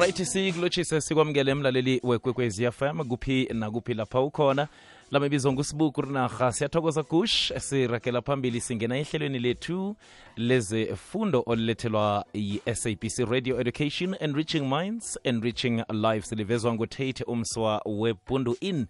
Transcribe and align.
right 0.00 0.24
sikulotshise 0.24 1.00
sikwamukele 1.00 1.50
emlaleli 1.50 2.00
wekwekwezi 2.04 2.70
fm 2.70 3.04
kuphi 3.08 3.48
nakuphi 3.54 3.94
lapha 3.94 4.20
ukhona? 4.20 4.68
Lama 5.10 5.26
ibizo 5.26 5.52
ngusibuku 5.52 6.02
rinarha 6.02 6.52
siyathokoza 6.52 7.02
gush 7.02 7.52
sirakela 7.58 8.22
phambili 8.22 8.60
singena 8.60 8.98
ehlelweni 8.98 9.38
lethu 9.38 9.96
lezefundo 10.36 11.42
olulethelwa 11.46 12.24
yi-sabc 12.34 13.18
radio 13.30 13.60
education 13.60 14.16
enriching 14.20 14.60
minds 14.60 15.18
enriching 15.24 15.82
lives 15.92 16.32
livezwa 16.32 16.74
ngutate 16.74 17.24
umswa 17.24 17.82
webundu 17.86 18.56
in 18.60 18.86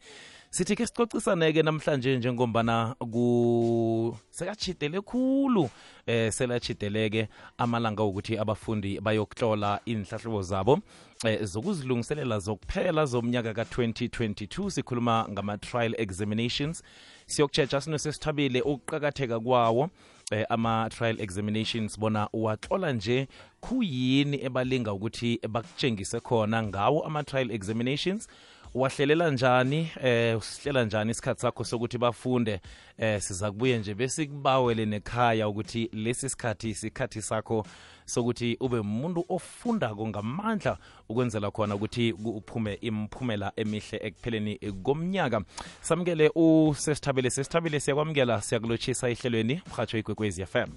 sithi 0.50 0.74
ke 0.76 0.86
sicocisane-ke 0.86 1.62
namhlanje 1.62 2.16
njengombana 2.18 2.96
ku 2.98 4.16
sekachidele 4.30 5.00
khulu 5.00 5.70
eh 6.06 6.32
selachideleke 6.32 7.28
amalanga 7.58 8.02
ukuthi 8.02 8.38
abafundi 8.38 9.00
bayokuhlola 9.00 9.80
inhlahlubo 9.86 10.42
zabo 10.42 10.78
eh, 11.24 11.44
zokuzilungiselela 11.44 12.38
zokuphela 12.38 13.06
zomnyaka 13.06 13.54
ka-2022 13.54 14.70
sikhuluma 14.70 15.26
ngama-trial 15.30 15.94
examinations. 15.98 16.82
Siyokutshetsha 17.26 17.80
sinosesithabile 17.80 18.62
ukuqakatheka 18.62 19.40
kwawo 19.40 19.90
eh, 20.30 20.46
ama-trial 20.48 21.20
examinations 21.20 21.98
bona 21.98 22.28
uwatlola 22.32 22.92
nje 22.92 23.28
kuyini 23.60 24.44
ebalinga 24.44 24.92
ukuthi 24.92 25.40
bakutshengise 25.48 26.20
khona 26.20 26.62
ngawo 26.62 27.06
ama-trial 27.06 27.50
examinations 27.50 28.28
wahlelela 28.74 29.30
njani 29.30 29.90
eh 30.02 30.38
usihlela 30.38 30.84
njani 30.84 31.10
isikhathi 31.10 31.40
sakho 31.40 31.64
sokuthi 31.64 31.98
bafunde? 31.98 32.60
Eh 32.98 33.20
siza 33.20 33.50
kubuye 33.50 33.78
nje 33.78 33.94
besikubawele 33.94 34.86
nekhaya 34.86 35.48
ukuthi 35.48 35.90
lesi 35.92 36.28
sikhathi 36.28 36.68
isikhathi 36.68 37.22
sakho 37.22 37.66
sokuthi 38.04 38.56
ube 38.60 38.78
umuntu 38.78 39.24
ofundako 39.28 40.08
ngamandla 40.08 40.78
ukwenzela 41.08 41.50
khona 41.50 41.74
ukuthi 41.74 42.12
uphume 42.12 42.74
imphumela 42.74 43.52
emihle 43.56 43.98
ekupheleni 44.02 44.58
komnyaka. 44.82 45.42
Samukele 45.80 46.30
usesithabile 46.34 47.30
sesithabile 47.30 47.80
siyakwamukela 47.80 48.40
siyakulotshisa 48.40 49.08
ehlelweni 49.10 49.62
mhatsho 49.70 49.98
ikwekwezi 49.98 50.46
fm 50.46 50.70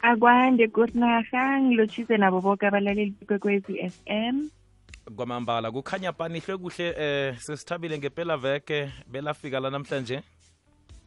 akwande 0.00 0.68
kurinaha 0.68 1.60
ngilotshise 1.60 2.16
nabo 2.16 2.40
boke 2.40 2.66
abalaleli 2.66 3.14
kwekwezi 3.26 3.90
FM 3.90 4.48
kwamambala 5.16 5.70
kukhanya 5.70 6.12
panihlwe 6.12 6.58
kuhle 6.58 6.94
eh 6.98 7.38
sesithabile 7.38 7.98
ngepela 7.98 8.36
veke 8.36 8.92
belafika 9.06 9.60
la 9.60 9.70
namhlanje 9.70 10.22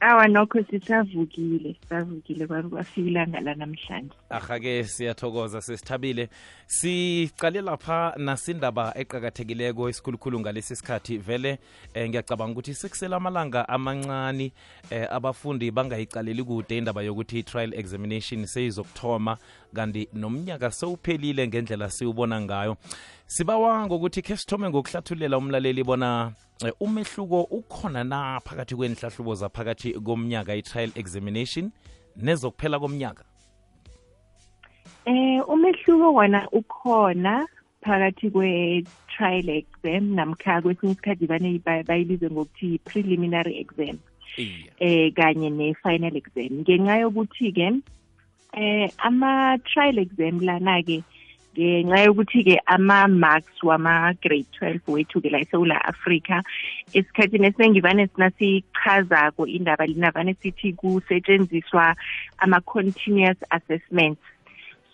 awa 0.05 0.27
nokho 0.27 0.63
sisavukile 0.63 1.75
sisavukile 1.81 2.47
kwafika 2.47 3.07
ilanga 3.07 3.39
lanamhlanje 3.39 4.13
aha-ke 4.29 4.83
siyathokoza 4.83 5.61
sesithabile. 5.61 6.29
Sicale 6.67 7.61
lapha 7.61 8.13
nasindaba 8.17 8.93
eqakathekileko 8.97 9.89
isikhulukhulu 9.89 10.39
ngalesi 10.39 10.75
sikhathi 10.75 11.17
vele 11.17 11.59
eh, 11.93 12.09
ngiyacabanga 12.09 12.51
ukuthi 12.51 12.73
sekusela 12.73 13.17
amalanga 13.17 13.69
amancane 13.69 14.51
eh, 14.89 15.07
abafundi 15.11 15.71
bangayicaleli 15.71 16.43
kude 16.43 16.77
indaba 16.77 17.01
yokuthi 17.01 17.39
i-trial 17.39 17.73
examination 17.73 18.45
seyizokuthoma 18.45 19.37
kanti 19.75 20.07
nomnyaka 20.13 20.71
sewuphelile 20.71 21.47
ngendlela 21.47 21.89
siwubona 21.89 22.41
ngayo. 22.41 22.77
Sibawa 23.27 23.85
ngokuthi 23.85 24.21
khe 24.21 24.37
sithome 24.37 24.69
ngokuhlathulela 24.69 25.37
umlaleli 25.37 25.83
bona 25.83 26.31
umehluko 26.79 27.41
ukhona 27.41 28.03
na 28.03 28.39
phakathi 28.39 28.75
kwenhlahlubo 28.75 29.35
zaphakathi 29.35 29.93
komnyaka 29.93 30.55
i-trial 30.55 30.91
examination 30.95 31.71
nezokuphela 32.15 32.79
komnyaka? 32.79 33.23
Eh 35.05 35.41
umehluko 35.47 36.13
wona 36.13 36.47
ukhona 36.51 37.45
phakathi 37.83 38.31
kwe-trial 38.31 39.49
exam 39.49 40.15
namkha 40.15 40.61
kwesinye 40.61 40.93
isikhathi 40.93 41.27
bane 41.27 41.59
bayibize 41.87 42.29
ngokuthi 42.29 42.79
preliminary 42.85 43.59
exam 43.59 43.99
eh 44.79 45.13
kanye 45.13 45.49
ne-final 45.49 46.15
exam. 46.15 46.63
Ngenxa 46.63 46.95
yokuthi-ke 47.03 47.67
eh 48.53 48.89
ama-trial 48.97 49.97
exam 49.99 50.39
lana-ke 50.39 51.03
ngenxa 51.55 52.03
yokuthi-ke 52.05 52.55
ama-marks 52.65 53.63
wama-grade 53.63 54.45
12 54.59 54.79
wethu-ke 54.87 55.29
la 55.31 55.39
eSewula 55.39 55.79
Afrika 55.85 56.43
esikhathini 56.93 57.47
esinengivane 57.47 58.07
sinasichazako 58.07 59.47
indaba 59.47 59.85
linavane 59.85 60.33
sithi 60.41 60.73
kusetshenziswa 60.73 61.95
ama-continuous 62.37 63.37
assessments 63.49 64.21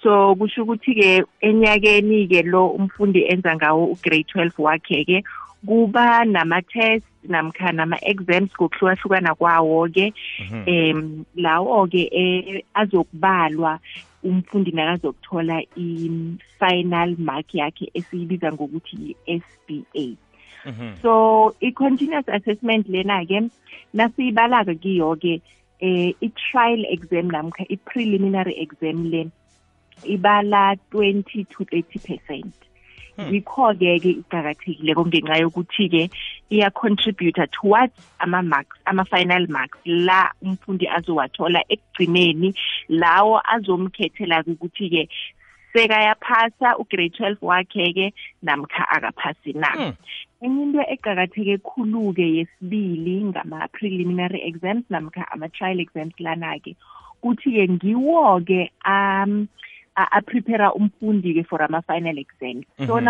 so 0.03 0.35
kusho 0.35 0.63
ukuthi-ke 0.63 1.23
enyakeni-ke 1.41 2.41
lo 2.43 2.67
umfundi 2.67 3.25
enza 3.25 3.55
ngawo 3.55 3.85
ugrade 3.85 4.25
12 4.35 4.51
wakhe-ke 4.57 5.23
kuba 5.65 6.25
nama-test 6.25 7.05
namkha 7.29 7.71
nama-exams 7.71 8.49
ngokuhlukahlukana 8.57 9.35
kwawo-ke 9.35 10.13
Mhm. 10.41 10.63
em 10.65 11.25
lawo-ke 11.35 12.09
eh, 12.11 12.63
azokubalwa 12.73 13.79
umfundi 14.23 14.71
nakazokuthola 14.71 15.61
i-final 15.75 17.15
mark 17.17 17.55
yakhe 17.55 17.91
esiyibiza 17.93 18.51
ngokuthi 18.53 18.95
yi-SBA 19.03 20.05
Mhm. 20.65 21.01
so 21.01 21.11
i-continuous 21.61 22.29
assessment 22.29 22.85
lena-ke 22.89 23.49
nasiyibalaka 23.93 24.73
kiyo-ke 24.75 25.41
eh 25.81 26.13
i-trial 26.21 26.85
exam 26.95 27.27
namkha 27.33 27.65
i-preliminary 27.69 28.53
exam 28.63 29.09
le 29.11 29.21
ibala 30.05 30.75
20 30.91 31.45
to 31.49 31.63
30 31.65 31.99
percent 32.07 32.53
Hmm. 32.53 32.70
Yikho-ke 33.29 33.99
ke 34.03 34.11
iqakathekileko 34.21 35.05
ngenxa 35.07 35.41
yokuthi-ke 35.43 36.03
iya-contributor 36.51 37.47
towards 37.51 37.93
ama-marks 38.19 38.77
ama-final 38.85 39.47
marks 39.47 39.79
la 39.85 40.31
umfundi 40.41 40.87
azowathola 40.87 41.61
ekugcineni. 41.69 42.53
Lawo 42.89 43.41
azomkhethela-ke 43.53 44.51
ukuthi-ke 44.57 45.07
sekayaphasa 45.73 46.75
ugrade 46.81 47.15
12 47.15 47.39
wakhe-ke 47.41 48.13
namkha 48.43 48.83
akaphasi 48.95 49.53
na. 49.55 49.71
Mm. 49.75 49.93
enye 50.41 50.61
into 50.63 50.81
eqakatheke 50.93 51.57
khulu-ke 51.61 52.25
yesibili 52.37 53.23
ngama-preliminary 53.29 54.41
exams 54.49 54.83
namkha 54.89 55.23
ama-trial 55.33 55.79
exams 55.79 56.13
lana-ke 56.19 56.75
kuthi-ke 57.21 57.63
ngiwo-ke 57.77 58.61
um 58.85 59.47
a- 59.47 59.47
aprepare 59.95 60.71
umfundi-ke 60.75 61.43
for 61.43 61.61
ama-final 61.61 62.17
exams 62.17 62.65
so 62.87 62.95
Mhm. 62.95 63.05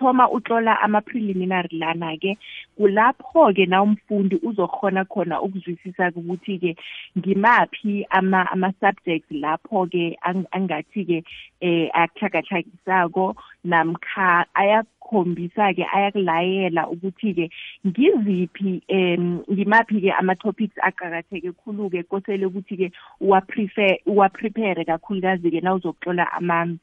Nawuthoma 0.00 0.30
utlola 0.30 0.80
ama-preliminary 0.80 1.78
lana-ke. 1.78 2.38
Kulapho-ke 2.78 3.66
na 3.66 3.82
umfundi 3.82 4.36
uzokhona 4.42 5.04
khona 5.04 5.40
ukuzwisisa 5.42 6.12
ukuthi-ke 6.16 6.76
ngimaphi 7.18 8.06
ama- 8.10 8.50
ama-subjects 8.52 9.30
lapho-ke 9.30 10.16
ang- 10.22 10.46
angathi-ke 10.52 11.22
eh 11.60 11.90
akuhlakahlakisako 11.92 13.36
namkha 13.64 14.46
ayakukhombisa-ke 14.54 15.84
ayakulayela 15.92 16.88
ukuthi-ke 16.88 17.50
ngiziphi 17.86 18.82
um 18.88 19.44
ngimaphi-ke 19.52 20.12
ama-topics 20.12 20.76
aqakatheke 20.82 21.52
khulu-ke 21.52 22.02
kosele 22.08 22.46
ukuthi-ke 22.46 22.92
uwaprefer 23.20 23.98
uwaprepare 24.06 24.84
kakhulukazi-ke 24.84 25.60
nawuzokutlola 25.60 26.32
ama 26.32 26.76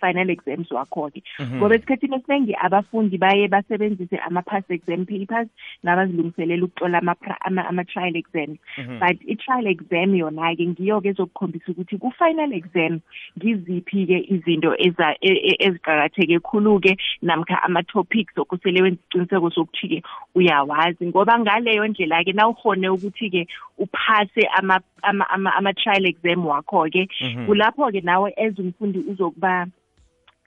final 0.00 0.30
exams 0.30 0.70
wakho-ke 0.70 1.22
Mhm. 1.38 1.56
ngoba 1.58 1.74
esikhathini 1.74 2.16
esiningi 2.16 2.54
abafundi 2.60 3.18
baye 3.18 3.48
basebenzise 3.48 4.16
ama-pass 4.18 4.64
exam 4.70 5.04
papers 5.06 5.48
nabazilungiselela 5.82 6.64
ukutlola 6.64 6.98
ama- 6.98 7.16
ama- 7.40 7.68
ama-trial 7.68 8.16
exams 8.16 8.58
Mhm. 8.78 8.98
but 9.00 9.16
i-trial 9.28 9.66
exam 9.66 10.14
yona-ke 10.14 10.66
ngiyo-ke 10.66 11.08
ezokukhombisa 11.08 11.72
ukuthi 11.72 11.98
ku-final 11.98 12.52
exam 12.52 13.00
ngiziphi-ke 13.38 14.18
izinto 14.34 14.74
e- 14.76 14.92
e- 15.20 15.56
eziqakatheke 15.66 16.38
khulu-ke 16.40 16.96
namkha 17.22 17.62
ama-topics 17.62 18.38
okusele 18.38 18.82
wenza 18.82 19.00
isiqiniseko 19.00 19.50
sokuthi-ke 19.50 20.02
uyawazi 20.34 21.06
ngoba 21.06 21.38
ngaleyo 21.38 21.86
ndlela-ke 21.88 22.32
nawukhone 22.32 22.88
ukuthi-ke 22.88 23.46
uphase 23.78 24.42
ama- 24.58 24.80
ama- 25.02 25.28
ama- 25.30 25.54
ama-trial 25.56 26.06
exam 26.06 26.46
wakho-ke 26.46 27.08
Mhm. 27.22 27.46
kulapho-ke 27.46 28.00
nawe 28.00 28.32
as 28.36 28.58
umfundi 28.58 28.98
uzokuba 28.98 29.66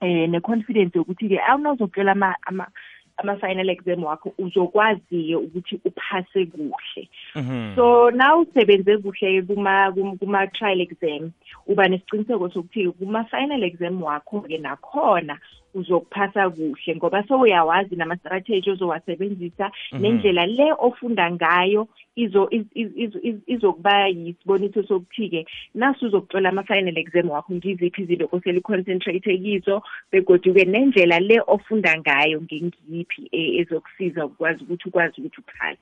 eh 0.03 0.27
ne-confidence 0.29 0.95
yokuthi-ke 0.99 1.39
awunawuzokutshela 1.49 2.11
ama- 2.11 2.35
ama- 2.45 2.71
ama-final 3.17 3.69
exam 3.69 4.03
wakho 4.03 4.33
uzokwazi-ke 4.37 5.35
ukuthi 5.35 5.79
uphase 5.85 6.45
kuhle 6.45 7.09
Mhm. 7.35 7.75
so 7.75 8.11
na 8.11 8.35
usebenze 8.35 8.97
kuhle 8.97 9.41
kuma 9.47 9.91
kum- 9.95 10.17
kuma 10.17 10.47
trial 10.47 10.81
exam 10.81 11.31
uba 11.67 11.87
nesiqiniseko 11.87 12.49
sokuthi 12.49 12.91
kuma 12.99 13.23
final 13.29 13.63
exam 13.63 14.01
wakho 14.03 14.41
ke 14.41 14.57
nakhona 14.57 15.37
uzokuphasa 15.73 16.49
kuhle 16.49 16.95
ngoba 16.95 17.23
sowuyawazi 17.27 17.95
nama-strategy 17.95 18.71
ozowasebenzisa 18.71 19.71
nendlela 19.99 20.45
le 20.45 20.73
ofunda 20.77 21.31
ngayo 21.31 21.87
izo 22.15 22.47
iz- 22.51 22.73
iz- 22.75 22.95
iz- 22.95 23.21
iz- 23.23 23.43
izokuba 23.47 24.07
yisiboniso 24.07 24.83
sokuthi-ke 24.83 25.45
nasu 25.75 26.05
uzokutlola 26.05 26.49
ama-final 26.49 26.97
exam 26.97 27.29
wakho 27.29 27.53
ngiziphi 27.53 28.01
izinto 28.01 28.27
kosele 28.27 28.57
i-concentrate 28.57 29.37
kizo 29.37 29.81
begodwa-ke 30.11 30.65
nendlela 30.65 31.19
le 31.19 31.41
ofunda 31.47 31.97
ngayo 31.99 32.41
ngengiyiphi 32.41 33.29
e- 33.31 33.57
ezokusiza 33.61 34.25
ukwazi 34.25 34.63
ukuthi 34.63 34.89
ukwazi 34.89 35.21
ukuthi 35.21 35.41
uphase 35.41 35.77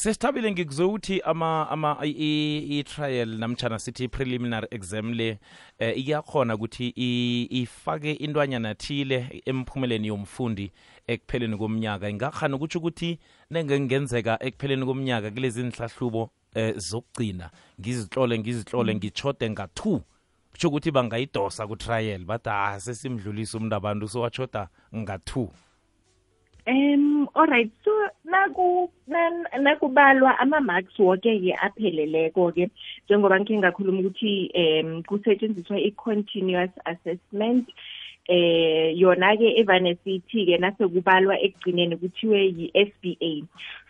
sesithabile 0.00 0.52
ngikuzwe 0.52 0.84
ukuthi 0.84 1.20
ama 1.20 1.70
ama 1.70 1.98
i-trial 2.02 3.28
namtshana 3.28 3.78
sithi 3.78 4.04
i-preliminary 4.04 4.68
exam 4.70 5.12
le 5.12 5.38
eh, 5.78 5.98
iyakhona 5.98 6.54
ukuthi 6.54 6.92
ifake 7.50 8.12
intwanyana 8.12 8.74
thile 8.74 9.42
emphumeleni 9.46 10.08
yomfundi 10.08 10.72
ekupheleni 11.06 11.56
komnyaka. 11.56 12.08
Ingakhani 12.08 12.54
ukuthi 12.54 12.78
ukuthi 12.78 13.18
nengengenzeka 13.50 14.38
ekupheleni 14.42 14.86
komnyaka 14.86 15.30
kulezi 15.30 15.62
nhlahlubo 15.62 16.30
eh, 16.54 16.74
zokugcina 16.76 17.50
ngizihlole 17.80 18.38
ngizihlole 18.38 18.94
ngitshode 18.94 19.50
nga-two 19.50 20.00
kutsho 20.52 20.68
ukuthi 20.68 20.90
bangayidosa 20.90 21.66
ku-trial 21.66 22.24
bathi 22.24 22.48
ah 22.48 22.80
sesimdlulisa 22.80 23.58
umuntu 23.58 23.76
abantu 23.76 24.08
sowatshoda 24.08 24.68
nga-two 24.96 25.48
Um 26.70 27.28
alright. 27.34 27.70
So 27.84 27.90
naku 28.24 28.88
nan- 29.08 29.50
nakubalwa 29.58 30.38
ama-marks 30.38 30.94
woke-ke 30.98 31.50
apheleleko-ke 31.66 32.70
njengoba 33.08 33.40
ngikhe 33.40 33.58
ngakhuluma 33.58 34.00
ukuthi 34.00 34.50
um 34.54 35.02
kusetshenziswa 35.02 35.76
i-continuous 35.88 36.70
assessment. 36.86 37.66
Eh 38.30 38.94
yona-ke 38.98 39.48
evane 39.60 39.96
sithi-ke 40.04 40.58
nasekubalwa 40.62 41.34
ekugcineni 41.46 41.96
kuthiwe 41.96 42.40
yi-SBA 42.58 43.32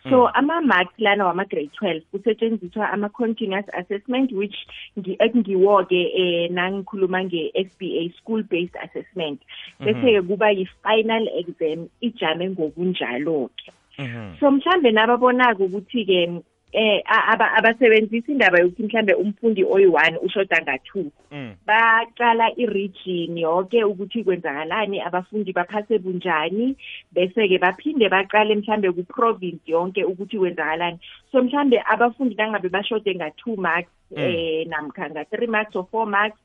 so 0.09 0.27
ama-marks 0.33 0.97
lana 0.99 1.25
wama-grade 1.25 1.69
12 1.81 2.01
kusetshenziswa 2.11 2.89
ama-continuous 2.89 3.65
assessment 3.73 4.31
which 4.31 4.57
ngi- 4.97 5.17
ekungiwo-ke 5.25 6.01
eh 6.21 6.49
nangikhuluma 6.51 7.23
nge-SBA 7.23 8.09
school 8.17 8.41
based 8.43 8.75
assessment. 8.85 9.39
Bese-ke 9.79 10.21
kuba 10.27 10.49
yi-final 10.51 11.27
exam 11.41 11.87
ijame 12.01 12.49
ngokunjalo-ke 12.49 13.71
so 14.39 14.51
mhlambe 14.51 14.91
nababonaka 14.91 15.63
ukuthi-ke 15.63 16.41
eh 16.73 17.01
a- 17.05 17.33
aba- 17.33 17.53
abasebenzisi 17.57 18.31
indaba 18.31 18.59
yokuthi 18.59 18.83
mhlambe 18.83 19.13
umfundi 19.13 19.63
oyi-one 19.63 20.17
ushoda 20.23 20.61
nga-two 20.61 21.11
Mm. 21.31 21.53
baqala 21.67 22.47
i-region 22.57 23.37
yonke 23.37 23.83
ukuthi 23.83 24.23
kwenzakalani 24.23 25.01
abafundi 25.01 25.53
baphase 25.53 25.99
bunjani 25.99 26.75
bese-ke 27.11 27.57
baphinde 27.59 28.09
baqale 28.09 28.55
mhlambe 28.55 28.91
ku-province 28.91 29.63
yonke 29.67 30.03
ukuthi 30.03 30.37
kwenzakalani 30.37 30.99
so 31.31 31.43
mhlambe 31.43 31.83
abafundi 31.85 32.35
nangabe 32.35 32.69
bashode 32.69 33.15
nga-two 33.15 33.55
marks 33.55 33.91
eh 34.17 34.67
namkha 34.67 35.09
nga-three 35.09 35.47
marks 35.47 35.75
or 35.75 35.87
four 35.91 36.05
marks 36.07 36.37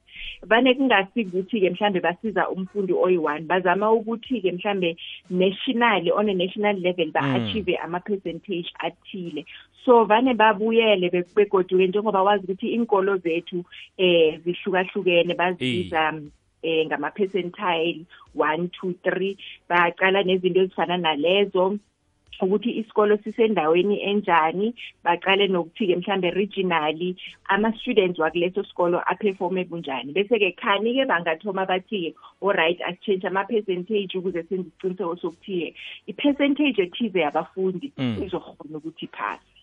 vane 0.42 0.74
kungasikuthi-ke 0.74 1.70
mhlambe 1.70 2.00
basiza 2.00 2.48
umfundi 2.48 2.92
oyi-one 2.92 3.44
bazama 3.46 3.92
ukuthi-ke 3.92 4.52
mhlambe 4.52 4.96
nationally 5.30 6.10
on 6.10 6.28
a 6.28 6.34
national 6.34 6.76
level 6.80 7.10
ba-achieve 7.12 7.76
ama-percentage 7.84 8.70
athile. 8.78 9.44
So 9.84 10.04
vane 10.04 10.34
babuyele 10.34 11.10
be- 11.10 11.24
begoduke 11.36 11.86
njengoba 11.86 12.22
wazi 12.22 12.44
ukuthi 12.44 12.68
inkolo 12.68 13.16
zethu 13.16 13.64
eh 13.98 14.40
zihlukahlukene 14.44 15.34
bazibiza 15.34 16.14
eh 16.62 16.86
ngama-percentile 16.86 18.04
one 18.34 18.68
two 18.68 18.92
three 19.04 19.36
baqala 19.68 20.22
nezinto 20.22 20.60
ezifana 20.60 20.96
nalezo. 20.96 21.78
Ukuthi 22.42 22.70
isikolo 22.80 23.16
sisendaweni 23.24 24.00
enjani 24.02 24.74
baqale 25.04 25.46
nokuthi-ke 25.48 25.96
mhlambe 25.96 26.30
regionally 26.30 27.16
ama-students 27.48 28.18
wakuleso 28.18 28.64
sikolo 28.64 29.00
aperforme 29.00 29.64
bunjani. 29.64 30.12
Bese-ke 30.12 30.52
khani-ke 30.60 31.06
bangathoma 31.08 31.66
bathi-ke 31.66 32.14
alright 32.42 32.80
asitshentshe 32.82 33.26
ama-percentage 33.28 34.18
ukuze 34.18 34.42
senze 34.48 34.68
isiqiniseko 34.68 35.16
sokuthi-ke 35.16 35.74
i-percentage 36.08 36.82
ethize 36.82 37.20
yabafundi 37.20 37.92
Mm. 37.96 38.22
izokhona 38.24 38.76
ukuthi 38.78 39.06
iphase. 39.06 39.56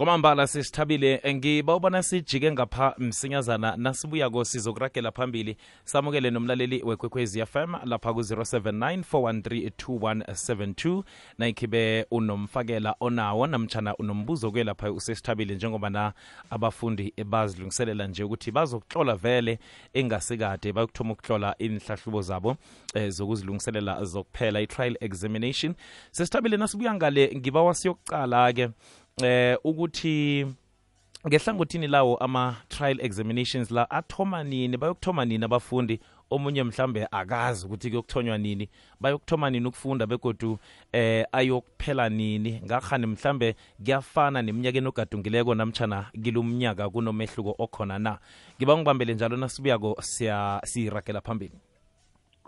Kwamambala 0.00 0.46
sisithabile 0.46 1.22
ngiba 1.34 1.74
ubona 1.76 2.02
sijike 2.02 2.52
ngapha 2.52 2.94
msinyazana 2.98 3.76
nasibuyako 3.76 4.44
sizokuragela 4.44 5.12
phambili. 5.12 5.56
Samukele 5.84 6.30
nomlaleli 6.30 6.82
wekwekwezi 6.82 7.46
fm 7.46 7.74
lapha 7.84 8.12
ku-079 8.12 9.02
413 9.12 11.02
nayikhibe 11.38 12.06
unomfakela 12.10 12.94
onawo 13.00 13.46
namtshana 13.46 13.96
unombuzo 13.96 14.50
kwelapha 14.50 14.92
usesithabile 14.92 15.54
njengoba 15.54 15.90
na 15.90 16.12
abafundi 16.50 17.14
bazilungiselela 17.26 18.06
nje 18.06 18.24
ukuthi 18.24 18.50
bazokutlola 18.50 19.16
vele 19.16 19.58
engasikade 19.92 20.72
bayokuthoma 20.72 21.12
ukuhlola 21.12 21.54
inhlahlubo 21.58 22.22
zabo 22.22 22.56
eh, 22.94 23.10
zokuzilungiselela 23.10 24.04
zokuphela 24.04 24.60
i-trial 24.60 24.96
examination. 25.00 25.74
Sesithabile 26.10 26.56
nasibuya 26.56 26.94
ngale 26.94 27.32
ngiba 27.36 27.74
siyokucala-ke 27.74 28.68
eh 29.24 29.58
ukuthi 29.64 30.46
ngehlangothini 31.28 31.86
lawo 31.86 32.16
ama-trial 32.16 33.00
examinations 33.00 33.70
la 33.70 33.90
athoma 33.90 34.44
nini 34.44 34.76
bayokuthoma 34.76 35.24
nini 35.24 35.44
abafundi? 35.44 36.00
Omunye 36.30 36.62
mhlambe 36.62 37.08
akazi 37.10 37.66
ukuthi 37.66 37.88
kuyokuthonywa 37.90 38.38
nini 38.38 38.68
bayokuthoma 39.00 39.50
nini 39.50 39.66
ukufunda 39.66 40.06
begodu 40.06 40.58
eh 40.92 41.26
ayokuphela 41.32 42.08
nini? 42.08 42.62
Ngakhani 42.64 43.06
mhlambe 43.06 43.56
kuyafana 43.84 44.42
neminyakeni 44.42 44.86
ogadungileko 44.86 45.54
namtshana 45.54 46.06
kilumnyaka 46.22 46.90
kunomehluko 46.90 47.54
okhona 47.58 47.98
na? 47.98 48.18
Ngiba 48.56 48.76
ngibambele 48.76 49.14
njalo 49.14 49.36
nasibuyako 49.36 50.02
siyiragela 50.64 51.20
phambili 51.20 51.54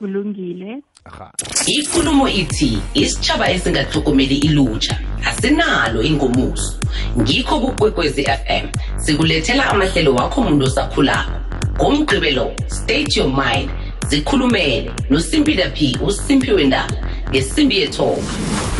kulungile. 0.03 0.83
Aha. 1.05 1.33
Ikulumo 1.67 2.29
ithi 2.29 2.79
isitshaba 2.95 3.51
esingatlhogomeli 3.51 4.37
ilutjha 4.37 4.99
asinalo 5.27 6.03
ingomuso. 6.03 6.75
Ngikho 7.21 7.61
kukwekwezi 7.61 8.23
fm 8.25 8.67
sikulethela 8.97 9.71
amahlelo 9.71 10.15
wakho 10.15 10.43
muntu 10.43 10.65
osakhulako. 10.65 11.31
Ngomgqibelo 11.77 12.53
state 12.67 13.17
your 13.17 13.29
mind. 13.29 13.71
Zikhulumele 14.09 14.91
nosimpida 15.11 15.71
p 15.71 15.97
usimpiwe 16.07 16.65
ndaba 16.65 16.95
ngesimbi 17.33 17.81
yethoba 17.81 18.23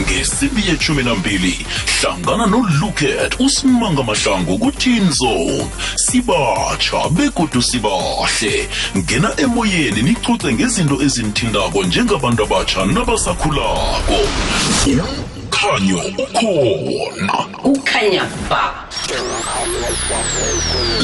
ngesimbi 0.01 0.63
yeshumi 0.69 1.03
nambili 1.03 1.67
hlangana 2.01 2.47
noluket 2.47 3.41
usimanga 3.41 4.03
mahlangu 4.03 4.59
kuteen 4.59 5.13
zone. 5.13 5.67
Sibatsha 5.97 7.09
begodu 7.11 7.63
sibahle. 7.63 8.69
Ngena 8.97 9.33
emoyeni 9.41 10.03
nicoce 10.03 10.53
ngezinto 10.53 11.03
ezinithindako 11.03 11.85
njengabantu 11.85 12.43
abatsha 12.43 12.85
nabasakhulako. 12.87 14.19
Umkhanyo 14.87 15.99
ukhona. 16.19 17.33
Kukhanya 17.63 18.25
ba. 18.51 18.82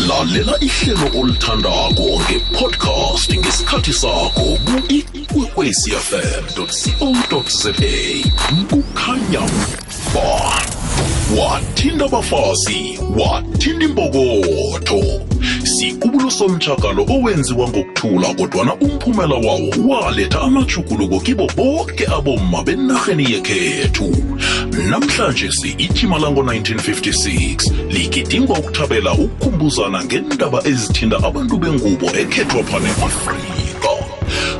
Lalela 0.09 0.55
ihlelo 0.61 1.21
olithandako 1.21 2.07
ngepodcast 2.25 3.31
ngesikhathi 3.35 3.93
sakho 3.93 4.47
ku-ikwekwecfm 4.67 6.45
co 6.57 6.65
za 7.49 8.23
kukhanya 8.71 9.45
ba. 10.15 10.78
Wathinta 11.37 12.05
abafazi 12.05 12.99
wathinta 13.19 13.85
imbokotho. 13.85 15.01
Siqubulo 15.65 16.31
somtshakalo 16.31 17.07
owenziwa 17.09 17.69
ngokuthula 17.69 18.35
kodwana 18.35 18.75
umphumela 18.75 19.35
wawo 19.35 19.71
waletha 19.89 20.41
amajuguluko 20.41 21.21
kibo 21.21 21.47
boke 21.57 22.07
abomma 22.07 22.63
benarheni 22.63 23.33
yekhethu. 23.33 24.17
Namhlanje 24.91 25.51
si-ithima 25.53 26.19
lango-1956 26.19 27.73
ligidingwa 27.93 28.59
ukuthabela 28.59 29.13
ukukhumbuzana 29.13 30.05
ngendaba 30.05 30.67
ezithinta 30.67 31.17
abantu 31.17 31.59
bengubo 31.59 32.07
ekhethwa 32.07 32.63
phane 32.65 32.91
afrika 32.91 33.68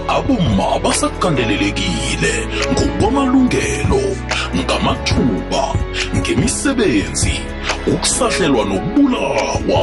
abomma 0.09 0.65
abasakandelelekile 0.77 2.35
ngokwamalungelo 2.73 4.03
ngamathuba 4.57 5.75
ngemisebenzi 6.17 7.37
ukusahlelwa 7.87 8.65
nokubulawa. 8.65 9.83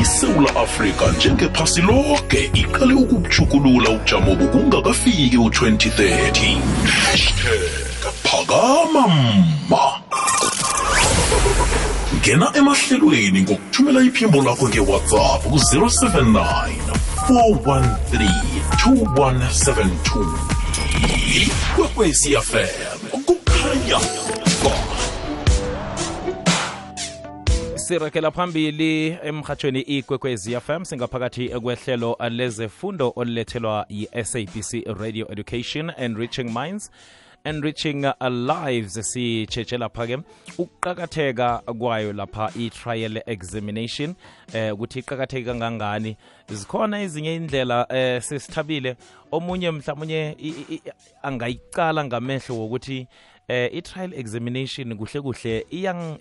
Isewula 0.00 0.56
afrika 0.56 1.04
njengephasi 1.16 1.80
lonke 1.82 2.50
iqale 2.54 2.94
ukubuchukulula 2.94 3.90
ubujamo 3.90 4.34
bokungakafiki 4.34 5.36
u-2030 5.36 6.58
hashtag 6.86 8.12
phakama 8.22 9.08
mma. 9.08 9.84
Ngena 12.16 12.52
emahlelweni 12.54 13.42
ngokuthumela 13.42 14.00
iphimbo 14.00 14.42
lakho 14.42 14.68
ngewhatsapp 14.68 15.42
ku-079 15.42 16.97
413 17.28 18.30
0172 18.86 20.26
ikwekwezi 21.36 22.32
kukhanya 23.24 23.98
ba 24.62 24.70
phambili 28.30 29.18
emhathweni 29.22 29.80
ikwekwezi 29.80 30.60
fm 30.60 30.84
singaphakathi 30.84 31.48
kwehlelo 31.48 32.16
lezefundo 32.30 33.12
olulethelwa 33.16 33.86
yi-sabc 33.88 34.84
radio 35.00 35.32
education 35.32 35.90
and 35.98 36.18
reaching 36.18 36.44
minds 36.58 36.90
enriching 37.48 38.02
lives 38.30 38.94
sitshetshela 39.12 39.88
lapha-ke 39.88 40.18
ukuqakatheka 40.58 41.62
kwayo 41.78 42.12
lapha 42.12 42.50
i-trial 42.56 43.22
examination 43.26 44.14
eh 44.52 44.74
ukuthi 44.74 44.98
iqakatheke 44.98 45.44
kangangani? 45.44 46.16
Zikhona 46.48 47.02
ezinye 47.02 47.34
indlela 47.34 47.86
eh 47.90 48.22
sesithabile. 48.22 48.96
Omunye 49.32 49.70
mhlawumnye 49.70 50.36
angayicala 51.22 52.04
ngamehlo 52.04 52.58
wokuthi 52.58 53.06
eh 53.48 53.70
i-trial 53.72 54.12
examination 54.14 54.96
kuhle 54.96 55.20
kuhle 55.22 55.66
iyang 55.70 56.18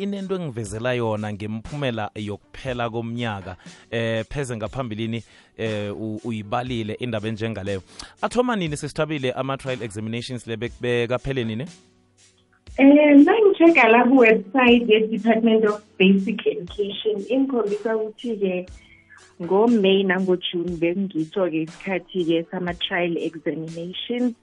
inento 0.00 0.34
engivezela 0.34 0.94
yona 0.94 1.32
ngemphumela 1.32 2.10
yokuphela 2.14 2.90
komnyaka. 2.90 3.56
Eh 3.90 4.24
pheze 4.24 4.56
ngaphambilini 4.56 5.22
eh 5.58 5.92
uyibalile 6.24 6.94
indaba 6.94 7.28
enjengaleyo. 7.28 7.82
Athoma 8.22 8.56
nini 8.56 8.76
sesithabile 8.76 9.32
ama-trial 9.32 9.82
examinations 9.82 10.46
lebekaphele 10.46 11.44
nini? 11.44 11.66
Um 12.78 13.24
nangi-check-a 13.24 13.88
la 13.88 14.04
kuwebsite 14.04 14.88
ye-department 14.88 15.64
of 15.64 15.82
basic 15.98 16.46
education 16.46 17.22
ingikhombisa 17.28 17.96
ukuthi-ke 17.96 18.66
ngoMay 19.42 20.02
nangoJune 20.02 20.76
bengitho-ke 20.80 21.62
isikhathi-ke 21.62 22.46
sama-trial 22.50 23.16
examinations. 23.16 24.34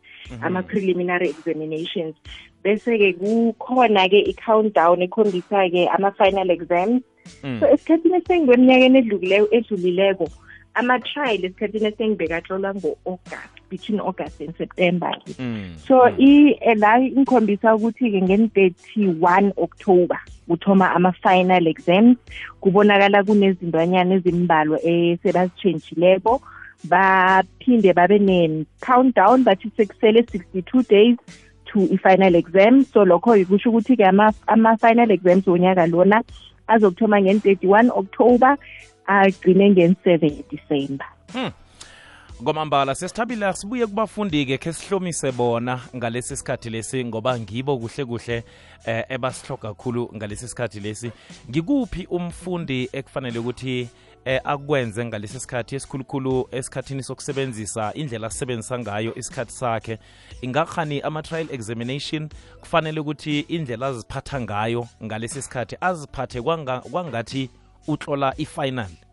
Ama-preliminary 0.42 1.30
examinations 1.30 2.16
bese-ke 2.64 3.14
kukhona-ke 3.20 4.20
i-countdown 4.32 5.02
ekhombisa-ke 5.02 5.90
ama-final 5.96 6.50
exams 6.50 7.02
mm. 7.44 7.60
so 7.60 7.66
esikhathini 7.74 8.18
esengikweminyakeni 8.18 8.98
edlukileyo 8.98 9.48
edlulileko 9.52 10.28
ama-trial 10.74 11.46
esikhathini 11.46 11.88
esengibekatlolwa 11.92 12.76
ngo-august 12.76 13.56
between 13.70 14.00
august 14.00 14.42
and 14.42 14.54
september-ke 14.58 15.36
mm. 15.40 15.74
so 15.88 16.10
mm. 16.10 16.54
la 16.78 17.00
ingikhombisa 17.00 17.76
ukuthi-ke 17.76 18.22
ngeni-thirty-one 18.22 19.54
october 19.58 20.20
kuthoma 20.48 20.92
ama-final 20.96 21.68
exams 21.68 22.18
kubonakala 22.62 23.24
kunezintwanyana 23.24 24.16
ezimbalwa 24.16 24.78
esebazitshentshileko 24.84 26.42
baphinde 26.84 27.94
babe 27.94 28.20
ne-countdown 28.20 29.44
bathi 29.44 29.72
sekusele 29.78 30.22
62 30.22 30.84
days 30.90 31.18
to 31.66 31.88
i-final 31.92 32.36
exam. 32.36 32.84
So 32.86 33.06
lokho 33.06 33.46
kusho 33.46 33.70
ukuthi-ke 33.70 34.06
ama-final 34.48 35.12
exams 35.12 35.48
wonyaka 35.48 35.88
lona 35.88 36.24
azokuthoma 36.68 37.22
ngen-31 37.22 37.90
october 37.96 38.58
agcine 39.06 39.70
ngen-7 39.70 40.44
december. 40.52 41.08
Hmm. 41.34 41.52
ngomambala 42.42 42.96
sesithabile 42.96 43.54
sibuye 43.54 43.88
kubafundi-ke 43.88 44.58
khe 44.58 44.74
sihlomise 44.74 45.32
bona 45.32 45.80
ngalesi 45.96 46.38
sikhathi 46.38 46.70
lesi 46.70 47.06
ngoba 47.06 47.40
ngibo 47.40 47.78
kuhle 47.78 48.06
kuhle 48.06 48.44
eh, 48.86 49.06
ebasihloga 49.10 49.68
kakhulu 49.70 50.10
ngalesi 50.16 50.48
sikhathi 50.48 50.80
lesi. 50.80 51.12
Ngikuphi 51.50 52.08
umfundi 52.10 52.90
ekufanele 52.94 53.40
ukuthi 53.40 53.90
eh, 54.26 54.42
akwenze 54.44 55.06
ngalesi 55.06 55.40
sikhathi 55.40 55.76
esikhulukhulu 55.76 56.48
esikhathini 56.52 57.04
sokusebenzisa 57.04 57.94
indlela 57.94 58.28
asisebenzisa 58.28 58.80
ngayo 58.80 59.16
isikhathi 59.16 59.52
sakhe. 59.52 60.00
Ingakhani 60.42 61.02
ama-trial 61.02 61.48
examination? 61.52 62.30
Kufanele 62.60 63.00
ukuthi 63.00 63.40
indlela 63.40 63.88
aziphatha 63.88 64.42
ngayo 64.42 64.88
ngalesi 65.04 65.42
sikhathi 65.42 65.78
aziphathe 65.82 66.42
kwangathi 66.42 67.50
utlola 67.88 68.34
i-final 68.38 69.11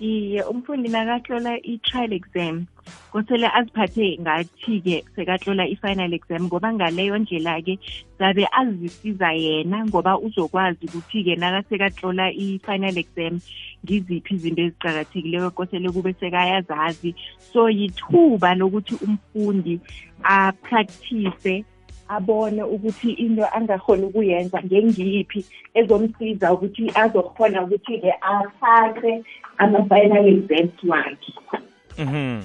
iye 0.00 0.42
umfundi 0.44 0.88
nakahlola 0.88 1.52
i-trial 1.72 2.12
exam 2.12 2.66
kosele 3.12 3.48
aziphathe 3.48 4.18
ngathi-ke 4.20 5.04
sekahlola 5.14 5.64
i-final 5.72 6.12
exam 6.12 6.42
ngoba 6.46 6.72
ngaleyo 6.72 7.18
ndlela-ke 7.18 7.78
zabe 8.18 8.44
azisiza 8.52 9.32
yena 9.32 9.86
ngoba 9.86 10.18
uzokwazi 10.18 10.84
ukuthi-ke 10.86 11.36
nakasekahlola 11.36 12.32
i-final 12.32 12.98
exam 12.98 13.40
ngiziphi 13.84 14.34
izinto 14.34 14.62
eziqakathekileyo 14.62 15.50
kosele 15.50 15.88
kube 15.90 16.12
sekayazazi. 16.20 17.14
So 17.52 17.70
yithuba 17.70 18.54
lokuthi 18.54 18.94
umfundi 19.06 19.80
apractice 20.22 21.64
abone 22.08 22.62
ukuthi 22.62 23.10
into 23.12 23.46
angakhona 23.56 24.06
ukuyenza 24.06 24.62
ngengiyiphi 24.62 25.44
ezomsiza 25.74 26.52
ukuthi 26.52 26.90
azokhona 26.94 27.62
ukuthi-ke 27.62 28.12
afake 28.20 29.24
ama-final 29.58 30.28
exams 30.28 30.84
wakhe 30.88 31.32
mhm 31.98 32.42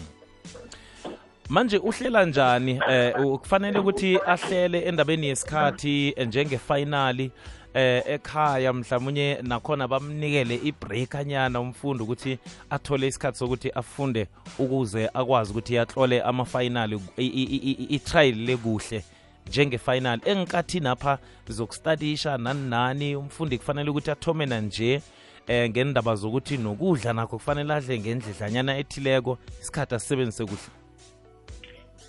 manje 1.51 1.77
uhlela 1.77 2.25
njani 2.25 2.79
eh 2.89 3.13
kufanele 3.41 3.79
ukuthi 3.79 4.19
ahlele 4.27 4.79
endabeni 4.79 5.27
yesikhathi 5.27 6.15
njenge-finali 6.27 7.31
eh 7.73 8.03
ekhaya 8.05 8.73
mhlawumnye 8.73 9.37
nakhona 9.41 9.87
bamnikele 9.87 10.55
ibreak 10.55 11.15
anyana 11.15 11.59
umfundi 11.59 12.03
ukuthi 12.03 12.39
athole 12.69 13.07
isikhathi 13.07 13.37
sokuthi 13.37 13.69
afunde 13.69 14.27
ukuze 14.59 15.09
akwazi 15.13 15.51
ukuthi 15.51 15.75
yatlole 15.75 16.21
ama-final 16.21 16.99
i-trial 17.17 18.35
lekuhle 18.35 19.03
njenge-final 19.47 20.19
engikathini 20.25 20.87
apha 20.87 21.17
zokustadisha 21.47 22.37
nani 22.37 22.69
nani 22.69 23.15
umfundi 23.15 23.57
kufanele 23.57 23.89
ukuthi 23.89 24.11
athome 24.11 24.45
nanje 24.45 25.01
eh 25.47 25.69
ngendaba 25.69 26.15
zokuthi 26.15 26.57
nokudla 26.57 27.13
nakho 27.13 27.37
kufanele 27.37 27.73
adle 27.73 27.99
ngendledlanyana 27.99 28.77
ethileko 28.77 29.37
isikhathi 29.61 29.95
asisebenzise 29.95 30.45
kuhle. 30.45 30.69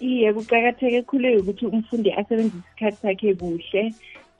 Iye 0.01 0.33
kuqakatheke 0.33 1.03
khulu 1.03 1.41
ukuthi 1.41 1.67
umfundi 1.67 2.13
asebenzise 2.13 2.59
isikhathi 2.59 2.97
sakhe 3.03 3.35
kuhle. 3.35 3.95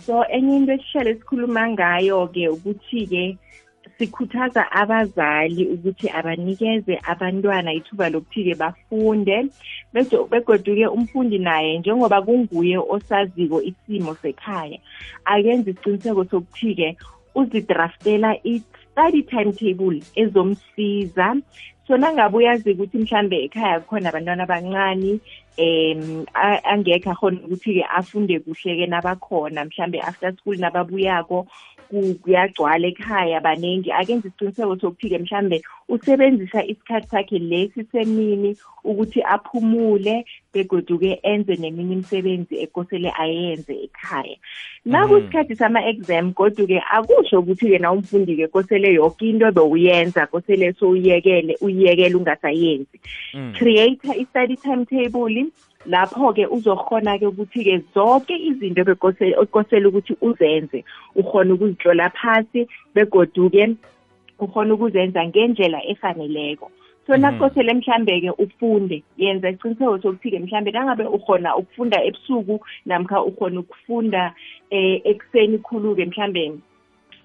So 0.07 0.25
enye 0.25 0.57
into 0.57 0.73
esihlale 0.73 1.11
esikhuluma 1.11 1.69
ngayo-ke 1.71 2.49
ukuthi-ke 2.49 3.39
sikhuthaza 4.03 4.73
abazali 4.73 5.63
ukuthi 5.75 6.11
abanikeze 6.11 6.99
abantwana 7.13 7.71
ithuba 7.73 8.11
lokuthi-ke 8.11 8.55
bafunde. 8.55 9.47
Begoduke 10.31 10.87
umfundi 10.87 11.39
naye 11.39 11.79
njengoba 11.79 12.23
kunguye 12.23 12.79
osaziko 12.79 13.63
isimo 13.63 14.15
sekhaya 14.23 14.79
akenze 15.25 15.71
isiqiniseko 15.71 16.25
sokuthi-ke 16.25 16.97
uzidraftela 17.35 18.31
i-study 18.45 19.23
timetable 19.23 20.03
ezomsiza. 20.15 21.37
So 21.87 21.97
nangabe 21.97 22.37
uyazi 22.37 22.71
ukuthi 22.73 22.99
mhlambe 22.99 23.45
ekhaya 23.45 23.81
kukhona 23.81 24.09
abantwana 24.09 24.43
abancane 24.43 25.21
um 25.59 26.25
angekho 26.73 27.11
akhona 27.11 27.39
ukuthi-ke 27.47 27.85
afunde 27.99 28.39
kuhle-ke 28.41 28.87
nabakhona 28.87 29.65
mhlambe 29.65 30.01
after 30.01 30.33
school 30.37 30.57
nababuyako 30.59 31.47
kuyagcwala 32.23 32.87
ekhaya 32.89 33.41
baningi. 33.41 33.93
Akenze 33.93 34.29
isiqiniseko 34.29 34.77
sokuthi-ke 34.81 35.19
mhlambe 35.19 35.63
usebenzisa 35.89 36.65
isikhathi 36.65 37.09
sakhe 37.09 37.39
lesi 37.39 37.85
semini 37.93 38.57
ukuthi 38.85 39.23
aphumule 39.23 40.25
begoduke 40.55 41.21
enze 41.23 41.57
neminye 41.57 41.93
imisebenzi 41.93 42.55
ekosele 42.65 43.13
ayenze 43.23 43.75
ekhaya. 43.87 44.37
Nakusikhathi 44.85 45.57
sama-exam 45.57 46.33
kodwa-ke 46.33 46.83
akusho 46.97 47.41
ukuthi-ke 47.41 47.79
na 47.79 47.93
umfundi-ke 47.93 48.49
kosele 48.49 48.95
yoke 48.95 49.29
into 49.29 49.53
bewuyenza 49.53 50.27
kosele 50.27 50.73
sowuyekele 50.73 51.57
uyiyekele 51.61 52.15
ungasayenzi. 52.17 52.99
Mm. 53.35 53.53
create 53.55 54.05
i-study 54.05 54.57
timetable 54.57 55.47
lapho-ke 55.87 56.47
uzokhona-ke 56.47 57.27
ukuthi-ke 57.27 57.83
zonke 57.95 58.35
izinto 58.37 58.85
bekosela 58.85 59.89
ukuthi 59.89 60.17
uzenze 60.21 60.85
ukhona 61.17 61.55
ukuzihlola 61.55 62.11
phasi 62.11 62.69
begoduke 62.95 63.77
ukhona 64.39 64.75
ukuzenza 64.75 65.27
ngendlela 65.27 65.85
efaneleko 65.87 66.71
so 67.07 67.13
mhm. 67.13 67.23
nakosele 67.23 67.75
mhlambe-ke 67.75 68.31
ufunde 68.31 69.03
yenza 69.19 69.51
isiqiniseko 69.51 69.99
sokuthi-ke 69.99 70.39
mhlambe 70.39 70.71
nangabe 70.71 71.05
ukhona 71.05 71.57
ukufunda 71.57 72.05
ebusuku 72.05 72.61
namkha 72.87 73.23
ukhona 73.23 73.61
ukufunda 73.61 74.35
um 74.71 75.01
ekuseni 75.05 75.59
khulu-ke 75.59 76.05
mhlambe 76.07 76.53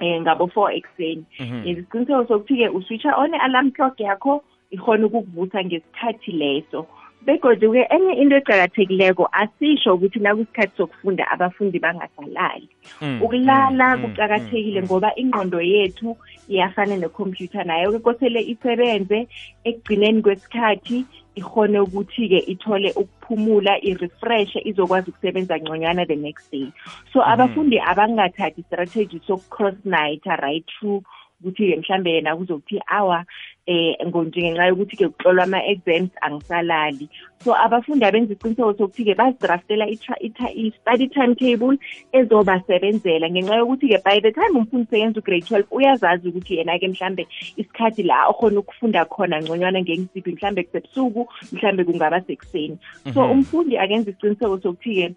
um 0.01 0.21
ngabo-four 0.21 0.71
ekuseni 0.73 1.23
mhm. 1.39 1.65
yenza 1.65 1.81
isiqiniseko 1.81 2.25
sokuthi-ke 2.25 2.69
uswitcha 2.69 3.17
on 3.17 3.33
i-alarm 3.33 3.71
clock 3.71 3.99
yakho 3.99 4.43
ikhona 4.71 5.05
ukukuvutha 5.05 5.63
ngesikhathi 5.63 6.31
leso 6.31 6.87
begodwa-ke 7.25 7.83
enye 7.95 8.13
into 8.21 8.35
eqakathekileko 8.37 9.29
asisho 9.31 9.95
ukuthi 9.95 10.19
nakusikhathi 10.19 10.77
sokufunda 10.77 11.23
abafundi 11.33 11.79
bangasalali 11.79 12.69
Mm, 13.01 13.21
ukulala 13.21 13.97
mm, 13.97 14.01
mm, 14.01 14.09
kuqakathekile 14.09 14.81
mm, 14.81 14.85
ngoba 14.85 15.15
ingqondo 15.15 15.61
yethu 15.61 16.17
iyafana 16.49 16.95
nekhompyutha 16.97 17.63
nayo-ke 17.63 17.99
kosele 17.99 18.41
isebenze 18.41 19.27
ekugcineni 19.63 20.21
kwesikhathi 20.21 21.05
ikhone 21.35 21.79
ukuthi-ke 21.79 22.39
ithole 22.53 22.89
ukuphumula 23.01 23.77
i-refreshe 23.83 24.59
izokwazi 24.69 25.09
ukusebenza 25.09 25.59
ngconywana 25.59 26.05
the 26.05 26.15
next 26.15 26.51
day. 26.51 26.71
So 27.13 27.21
abafundi 27.21 27.77
abangathathi 27.79 28.63
strategy 28.63 29.21
soku-cross 29.27 29.77
nighter 29.85 30.39
right 30.41 30.65
through 30.79 31.03
ukuthi-ke 31.41 31.77
mhlambe 31.77 32.11
yena 32.11 32.35
kuzokuthi 32.35 32.81
awa 32.87 33.25
eh 33.67 33.95
ngenxa 34.05 34.67
yokuthi-ke 34.67 35.07
kuhlolwa 35.09 35.43
ama-exams 35.43 36.11
angisalali. 36.21 37.09
So 37.43 37.53
abafundi 37.53 38.05
abenza 38.05 38.33
isiqiniseko 38.33 38.73
sokuthi-ke 38.73 39.15
bazidraftela 39.15 39.85
i-study 39.91 41.07
timetable 41.09 41.77
ezobasebenzela. 42.13 43.29
Ngenxa 43.29 43.59
yokuthi-ke 43.61 44.03
by 44.03 44.19
the 44.19 44.31
time 44.31 44.55
umfundi 44.55 44.87
seyenza 44.89 45.19
ugrade 45.19 45.45
twelve 45.45 45.67
uyazazi 45.71 46.29
ukuthi 46.29 46.57
yena-ke 46.57 46.87
mhlambe 46.87 47.27
isikhathi 47.57 48.03
la 48.03 48.27
okhona 48.31 48.59
ukufunda 48.59 49.05
khona 49.05 49.41
ngconywana 49.41 49.81
ngengisiphi 49.81 50.31
mhlambe 50.31 50.63
kusebusuku 50.63 51.27
mhlambe 51.51 51.83
kungaba 51.83 52.21
sekuseni. 52.21 52.77
So 53.13 53.31
umfundi 53.31 53.77
akenza 53.77 54.11
isiqiniseko 54.11 54.57
sokuthi-ke 54.63 55.15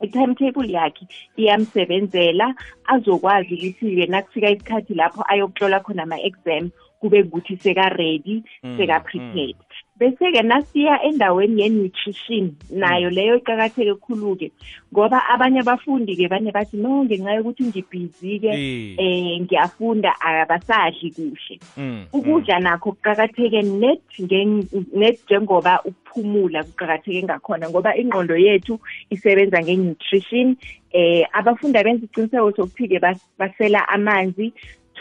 i-timetable 0.00 0.68
yakhe 0.72 1.06
iyamsebenzela 1.36 2.54
azokwazi 2.84 3.54
ukuthi-ke 3.54 4.06
nakufika 4.06 4.50
isikhathi 4.50 4.94
lapho 4.94 5.22
ayokutlola 5.28 5.80
khona 5.80 6.02
ama-exam 6.02 6.70
kube 7.00 7.22
ukuthi 7.22 7.56
seka-ready 7.62 8.42
seka-prepared. 8.76 9.56
Bese-ke 9.98 10.42
nasiya 10.42 11.02
endaweni 11.06 11.62
ye-nutrition. 11.62 12.54
Nayo 12.70 13.10
leyo 13.10 13.36
iqakatheke 13.38 13.94
khulu-ke 14.02 14.50
ngoba 14.92 15.22
abanye 15.30 15.60
abafundi-ke 15.60 16.28
bane 16.28 16.50
bathi 16.50 16.76
no 16.76 17.04
ngenxa 17.04 17.34
yokuthi 17.38 17.62
ngibhizi-ke 17.70 18.50
Eh. 18.50 18.94
eh 18.98 19.40
ngiyafunda 19.40 20.10
abasadli 20.20 21.10
kuhle. 21.14 21.54
Mm, 21.76 22.06
ukudla 22.12 22.58
nakho 22.60 22.92
kuqakatheke 22.92 23.62
net 23.62 24.02
ngen- 24.20 24.66
net 24.94 25.18
njengoba 25.24 25.80
ukuphumula 25.84 26.62
kuqakatheke 26.64 27.22
ngakhona 27.22 27.70
ngoba 27.70 27.96
ingqondo 27.96 28.34
yethu 28.36 28.80
isebenza 29.10 29.62
nge-nutrition. 29.62 30.56
Eh 30.92 31.26
abafundi 31.32 31.78
abenza 31.78 32.04
isiqiniseko 32.06 32.50
sokuthi-ke 32.56 32.98
bas- 32.98 33.26
basela 33.38 33.86
amanzi 33.88 34.52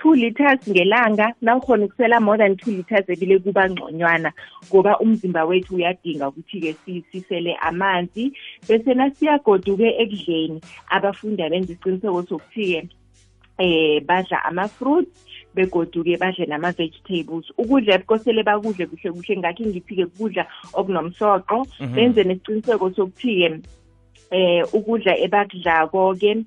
two 0.03 0.13
liters 0.15 0.59
ngelanga 0.67 1.33
nawukhona 1.41 1.85
ukusela 1.85 2.19
more 2.19 2.37
than 2.37 2.57
two 2.57 2.71
liters 2.71 3.07
ebile 3.09 3.39
kuba 3.39 3.69
ngconywana 3.69 4.31
ngoba 4.67 4.99
umzimba 4.99 5.45
wethu 5.45 5.75
uyadinga 5.75 6.27
ukuthi-ke 6.27 6.75
si- 6.85 7.05
sisele 7.11 7.55
amanzi. 7.55 8.33
Bese 8.67 8.93
nasiyagoduke 8.93 9.87
ekudleni 10.03 10.59
abafundi 10.89 11.43
abenza 11.43 11.71
isiqiniseko 11.73 12.23
sokuthi-ke 12.29 12.87
eh 13.59 14.01
badla 14.03 14.43
ama-fruits 14.45 15.11
begodu-ke 15.55 16.17
badle 16.17 16.45
nama-vegetables. 16.45 17.45
Ukudla 17.57 17.97
kosele 18.03 18.43
bakudle 18.43 18.85
kuhle 18.91 19.11
kuhle 19.11 19.37
ngakho 19.37 19.63
ngithi-ke 19.63 20.05
kudla 20.17 20.43
okunomsoqo. 20.73 21.65
Benze 21.95 22.23
nesiqiniseko 22.23 22.91
sokuthi-ke 22.91 23.61
eh 24.31 24.63
ukudla 24.73 25.13
ebakudlako-ke 25.25 26.43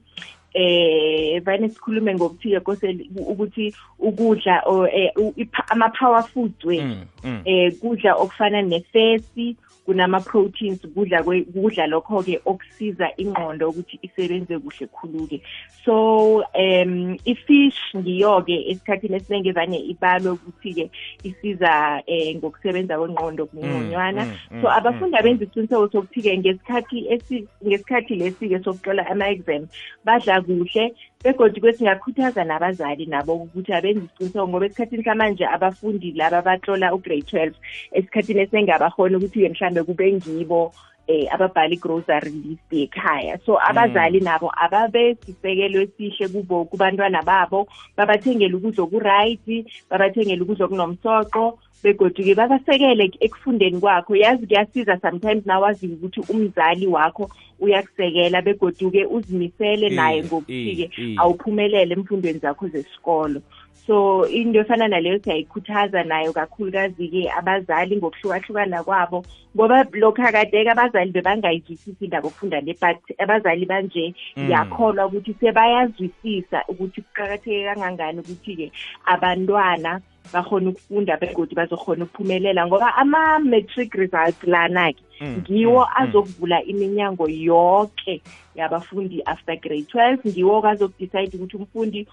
eh 0.57 1.43
vane 1.45 1.69
sikhulume 1.69 2.15
ngokuthi-ke 2.15 2.61
kosele 2.61 3.05
ukuthi 3.17 3.75
ukudla 3.99 4.63
eh, 4.93 5.11
ipha- 5.37 5.69
ama-power 5.69 6.23
foods 6.23 6.65
wethu 6.65 6.87
mm, 6.87 7.05
mm. 7.25 7.41
eh 7.45 7.73
kudla 7.81 8.15
okufana 8.15 8.63
nefesi 8.63 9.57
kunama-proteins 9.87 10.81
kudla 10.95 11.23
kwe- 11.23 11.47
kudla 11.53 11.87
lokho-ke 11.87 12.41
okusiza 12.45 13.09
ingqondo 13.17 13.71
ukuthi 13.71 13.99
isebenze 14.03 14.59
kuhle 14.59 14.87
khulu-ke. 14.87 15.41
So 15.85 16.43
um 16.55 17.17
i-fish 17.25 17.79
ngiyo-ke 17.97 18.57
esikhathini 18.71 19.17
esiningi 19.17 19.53
vane 19.53 19.79
ibalwe 19.79 20.31
ukuthi-ke 20.31 20.91
isiza 21.23 22.03
eh 22.07 22.35
ngokusebenza 22.37 22.99
kwengqondo 22.99 23.47
kungconywana 23.47 24.25
mm, 24.25 24.33
mm, 24.51 24.63
so 24.63 24.67
abafundi 24.71 25.15
mm, 25.15 25.21
abenza 25.21 25.45
isiqiniseko 25.45 25.89
sokuthi-ke 25.89 26.39
ngesikhathi 26.39 26.99
esi- 27.15 27.47
ngesikhathi 27.67 28.15
lesi-ke 28.15 28.59
sokuhlola 28.65 29.07
ama-exam 29.07 29.69
badla 30.05 30.41
kuhle 30.43 30.95
begodwa 31.25 31.61
kwesingakhuthaza 31.61 32.45
nabazali 32.45 33.07
nabo 33.07 33.35
ukuthi 33.35 33.73
abenze 33.73 34.05
isiqiniseko 34.05 34.49
ngoba 34.49 34.67
esikhathini 34.67 35.05
samanje 35.05 35.47
abafundi 35.47 36.13
laba 36.13 36.43
batlola 36.43 36.95
ugrade 36.95 37.23
twelve. 37.23 37.57
Esikhathini 37.93 38.41
esengabahona 38.41 39.19
ukuthi-ke 39.19 39.49
mhlambe 39.77 39.83
kube 39.85 40.13
ngibo 40.13 40.73
eh 41.09 41.29
ababhala 41.33 41.75
i-grocery 41.75 42.31
list 42.31 42.73
ekhaya 42.73 43.39
so 43.47 43.59
abazali 43.59 44.21
nabo 44.21 44.51
ababe 44.57 45.17
sisekelo 45.27 45.81
esihle 45.83 46.29
kubo 46.29 46.65
kubantwana 46.65 47.23
babo. 47.23 47.69
Babathengele 47.97 48.55
ukudla 48.55 48.83
oku-right 48.85 49.67
babathengele 49.91 50.43
ukudla 50.43 50.67
okunomsoqo 50.67 51.59
begodu-ke 51.83 52.35
babasekele 52.35 53.13
ekufundeni 53.21 53.81
kwakho. 53.81 54.17
Yazi 54.17 54.47
kuyasiza 54.47 54.99
sometimes 55.01 55.47
nawazi 55.47 55.87
ukuthi 55.87 56.21
umzali 56.29 56.87
wakho 56.87 57.31
uyakusekela 57.61 58.43
begodu-ke 58.43 59.07
uzimisele 59.07 59.91
naye 59.91 60.25
ngokuthi-ke 60.25 60.91
awuphumelele 61.19 61.95
emfundweni 61.95 62.39
zakho 62.39 62.69
zesikolo. 62.69 63.43
So 63.87 64.25
into 64.29 64.61
efana 64.61 64.89
naleyo 64.89 65.19
siyayikhuthaza 65.19 66.03
nayo 66.03 66.33
kakhulukazi-ke 66.33 67.31
abazali 67.39 67.97
ngokuhlukahlukana 67.97 68.83
kwabo 68.85 69.25
ngoba 69.57 69.87
lokhu 69.93 70.23
akadeke 70.23 70.71
abazali 70.71 71.11
bebangayizwisisi 71.13 72.05
indaba 72.05 72.29
okufunda 72.29 72.61
le 72.61 72.77
but 72.81 72.99
abazali 73.19 73.67
banje 73.67 74.15
Mm. 74.37 74.45
ngiyakholwa 74.45 75.07
ukuthi 75.07 75.35
sebayazwisisa 75.41 76.65
ukuthi 76.69 77.03
kuqakatheke 77.03 77.65
kangangani 77.65 78.21
ukuthi-ke 78.21 78.73
abantwana 79.05 80.01
bakhona 80.33 80.71
ukufunda 80.71 81.17
begodi 81.17 81.55
bazokhona 81.55 82.05
ukuphumelela 82.05 82.67
ngoba 82.67 82.97
ama-matric 82.97 83.95
results 83.95 84.45
lana-ke 84.45 85.07
Mm, 85.21 85.37
ngiwo 85.41 85.81
mm, 85.81 85.91
mm. 85.97 86.03
azokuvula 86.03 86.65
iminyango 86.65 87.29
yonke 87.29 88.23
yabafundi 88.55 89.23
after 89.25 89.57
grade 89.57 89.87
12 89.95 90.19
ngiwo-ke 90.29 90.69
azokudecide 90.69 91.37
ukuthi 91.37 91.57
umfundi 91.57 92.07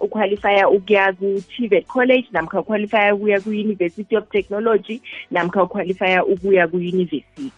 uqualifya 0.00 0.68
ukuya 0.68 1.12
ku-tvet 1.12 1.86
college 1.86 2.26
namkha 2.32 2.60
uqualifya 2.60 3.14
ukuya 3.14 3.40
ku-university 3.40 4.16
of 4.16 4.28
technology 4.28 5.00
namkha 5.30 5.62
uqualifya 5.62 6.24
ukuya 6.24 6.68
ku-university 6.68 7.52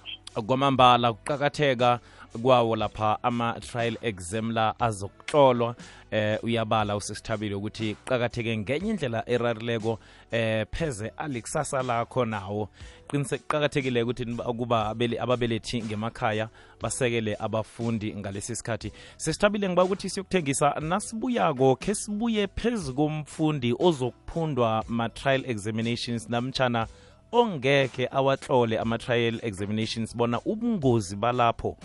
kwamambala 0.47 1.13
kuqakatheka 1.13 1.99
kwawo 2.43 2.77
lapha 2.77 3.19
ama-trial 3.23 3.97
exam 4.03 4.51
la 4.51 4.81
azokuhlolwa 4.81 5.75
eh 6.11 6.39
uyabala 6.45 6.97
usisithabile 6.97 7.55
ukuthi 7.55 7.95
kuqakatheke 7.95 8.59
ngenye 8.59 8.91
indlela 8.91 9.29
erarileko 9.29 9.99
eh 10.31 10.67
pheze 10.73 11.09
alikusasa 11.17 11.83
lakho 11.83 12.25
nawo. 12.25 12.69
Qinise 13.09 13.39
kuqakathekile 13.39 14.03
ukuthi 14.03 14.25
kuba 14.27 14.89
ababelethi 15.21 15.83
ngemakhaya 15.83 16.49
basekele 16.81 17.37
abafundi 17.39 18.15
ngalesi 18.15 18.57
sikhathi. 18.57 18.93
Sesithabile 19.17 19.69
ngiba 19.69 19.85
ukuthi 19.85 20.11
siyokuthengisa 20.11 20.75
nasibuyako 20.81 21.77
khe 21.77 21.95
sibuye 21.95 22.47
phezu 22.47 22.95
komfundi 22.95 23.75
ozokuphundwa 23.79 24.85
ma-trial 24.89 25.45
examinations 25.47 26.29
namtshana 26.29 26.87
ongekhe 27.33 28.09
awatlole 28.11 28.79
ama-trial 28.79 29.39
examinations 29.43 30.17
bona 30.17 30.41
ubungozi 30.45 31.17
balapho 31.17 31.77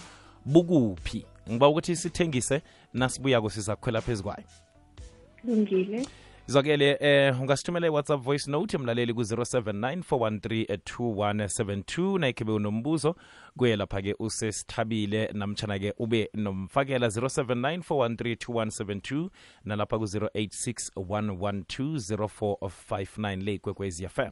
bukuphi? 0.46 1.26
Ngiba 1.50 1.68
ukuthi 1.68 1.96
sithengise 1.96 2.62
nasibuyako 2.94 3.50
sizakhwela 3.50 4.02
phezu 4.02 4.24
kwayo. 4.24 4.44
Lungile. 5.44 6.08
Zwakele 6.48 6.98
eh 7.00 7.42
ungasithumela 7.42 7.88
i-whatsapp 7.88 8.22
voice 8.22 8.52
note 8.52 8.78
mlaleli 8.78 9.14
ku-079 9.14 10.04
413 10.12 12.20
nayikhibe 12.20 12.52
unombuzo 12.52 13.16
kuye 13.58 13.76
lapha-ke 13.76 14.16
usesithabile 14.20 15.30
namtshana-ke 15.34 15.94
ube 15.98 16.30
nomfakela 16.34 17.08
079 17.08 17.78
413 17.78 19.30
nalapha 19.66 19.98
ku-086 19.98 20.92
112 20.96 22.18
0459 22.18 23.44
le 23.44 23.54
ikwekwezi 23.54 24.08
fm 24.08 24.32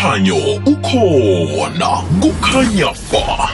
Umkhanyo 0.00 0.36
ukhona 0.66 1.88
kukhanya 2.20 2.88
ba 3.12 3.50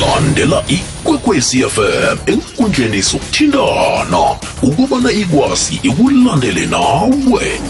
landela 0.00 0.62
ikwekwezi 0.68 1.62
fm 1.62 2.18
enkundleni 2.26 3.00
zokuthintana 3.00 4.36
ukubana 4.62 5.10
ikwazi 5.12 5.80
ikulandele 5.82 6.66
nawe. 6.66 7.60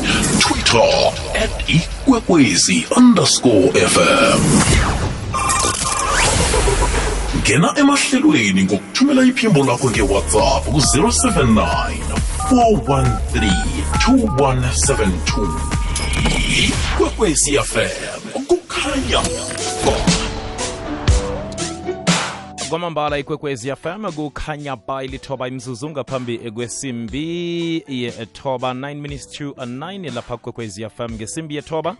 Twitter 0.40 1.12
at 1.42 1.68
ikwekwezi 1.68 2.86
underscore 2.96 3.72
fm 3.72 4.40
ngena 7.38 7.74
emahlelweni 7.76 8.64
ngokuthumela 8.64 9.22
iphimbo 9.22 9.64
lakho 9.64 9.90
ngewhatsapp 9.90 10.64
ku-079 10.64 11.66
413 12.50 13.52
2172 14.08 15.77
kwamambala 22.68 23.18
ikwekwezi 23.18 23.70
fm 23.76 24.12
kukhanya 24.12 24.76
ba 24.76 25.04
ilithoba 25.04 25.48
imzuzu 25.48 25.90
ngaphambi 25.90 26.38
kwesimbi 26.38 27.84
yethoba 27.88 28.70
9 28.72 28.94
minutes 28.94 29.28
to 29.30 29.44
9 29.50 30.14
lapha 30.14 30.36
kwekwezi 30.36 30.86
fm 30.90 31.12
ngesimbi 31.12 31.54
yethoba 31.56 31.96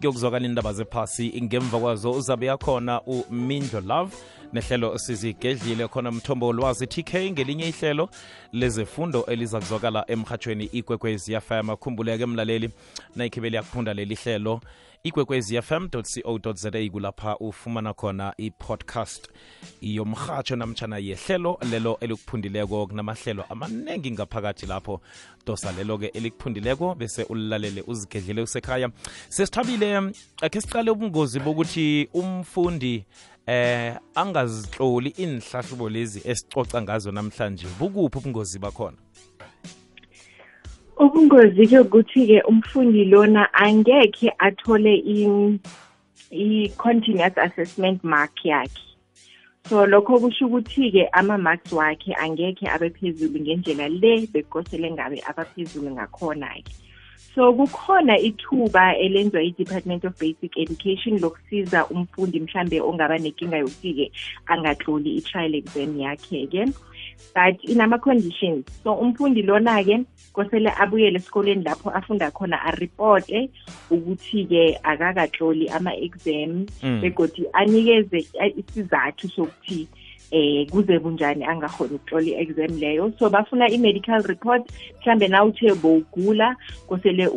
kuyokuzwakala 0.00 0.46
indaba 0.46 0.72
zephasi. 0.72 1.42
Ngemva 1.42 1.78
kwazo 1.78 2.12
uzabe 2.12 2.46
yakhona 2.46 3.02
umindlo 3.02 3.80
love. 3.80 4.16
Nehlelo 4.52 4.98
sizigedlile 4.98 5.88
khona 5.88 6.10
mthombo 6.10 6.46
olwazi 6.46 6.86
tk 6.86 7.14
ngelinye 7.14 7.68
ihlelo 7.68 8.08
lezefundo 8.52 9.24
eliza 9.26 9.60
kuzwakala 9.60 10.04
emhatshweni 10.10 10.64
ikwekwezi 10.64 11.40
fm 11.40 11.76
khumbuleke 11.76 12.26
mlaleli. 12.26 12.70
Nayikhibeli 13.16 13.56
yakufunda 13.56 13.94
leli 13.94 14.14
hlelo 14.14 14.60
ikwekwezi 15.04 15.60
co 15.62 16.52
za 16.52 16.70
kulapha 16.90 17.36
ufumana 17.38 17.94
khona 17.94 18.34
i-podcast 18.36 19.30
yomrhatsho 19.80 20.56
namtshana 20.56 20.98
yehlelo 20.98 21.58
lelo 21.70 21.96
elikuphundileko 22.00 22.86
kunamahlelo 22.86 23.44
amaningi 23.48 24.10
ngaphakathi 24.10 24.66
lapho. 24.66 25.00
Dosa 25.46 25.72
lelo-ke 25.72 26.08
elikuphundileko 26.12 26.94
bese 26.94 27.22
ulilalele 27.22 27.82
uzigedlele 27.86 28.42
usekhaya. 28.42 28.90
Sesithabile 29.28 30.12
akhe 30.42 30.60
siqale 30.60 30.90
ubungozi 30.90 31.40
bokuthi 31.40 32.08
umfundi 32.12 33.04
eh 33.46 33.96
angazihloli 34.14 35.14
inhlahlubo 35.16 35.88
lezi 35.88 36.20
esicoca 36.24 36.82
ngazo 36.82 37.10
namhlanje. 37.10 37.66
Bukuphi 37.78 38.18
ubungozi 38.18 38.58
bakhona 38.58 38.98
ubungozi-ke 41.04 41.78
ukuthi-ke 41.80 42.38
umfundi 42.50 43.04
lona 43.12 43.42
angekhe 43.64 44.28
athole 44.46 44.94
i-continuous 46.30 47.36
assessment 47.46 48.04
mark 48.04 48.36
yakhe. 48.44 48.84
So 49.68 49.86
lokho 49.86 50.20
kusho 50.20 50.44
ukuthi-ke 50.46 51.08
ama-marks 51.12 51.72
wakhe 51.72 52.12
angekhe 52.24 52.66
abe 52.74 52.88
phezulu 52.96 53.40
ngendlela 53.40 53.88
le 53.88 54.26
bekosele 54.32 54.90
ngabe 54.92 55.18
abaphezulu 55.30 55.90
ngakhona-ke 55.96 56.72
so 57.34 57.52
kukhona 57.52 58.18
ithuba 58.18 58.96
elenziwa 58.98 59.42
i-department 59.42 60.04
of 60.04 60.18
basic 60.18 60.56
education 60.58 61.18
lokusiza 61.18 61.86
umfundi 61.86 62.40
mhlambe 62.40 62.80
ongaba 62.80 63.18
nenkinga 63.18 63.56
yokuthi-ke 63.62 64.12
angatloli 64.46 65.16
i-trial 65.18 65.54
exam 65.54 66.00
yakhe-ke. 66.00 66.66
But 67.34 67.64
inama-conditions 67.64 68.64
so 68.84 68.92
umfundi 68.94 69.42
lona-ke 69.42 70.04
kosele 70.32 70.70
abuyele 70.78 71.18
esikoleni 71.18 71.64
lapho 71.64 71.90
afunda 71.90 72.30
khona 72.30 72.62
aripote 72.64 73.50
ukuthi-ke 73.90 74.78
akakatloli 74.82 75.68
ama-exam 75.68 76.66
Mm. 76.82 77.00
begodi 77.00 77.46
anikeze 77.52 78.26
isizathu 78.56 79.28
sokuthi 79.28 79.88
eh 80.30 80.66
kuze 80.70 80.98
bunjani 80.98 81.44
angakhoni 81.44 81.94
ukutlola 81.94 82.26
i-exam 82.26 82.78
leyo 82.78 83.12
so 83.18 83.30
bafuna 83.30 83.68
i-medical 83.68 84.22
report 84.22 84.62
mhlambe 85.00 85.28
na 85.28 85.44
uthe 85.44 85.74
bowugula 85.74 86.56
kosele 86.86 87.28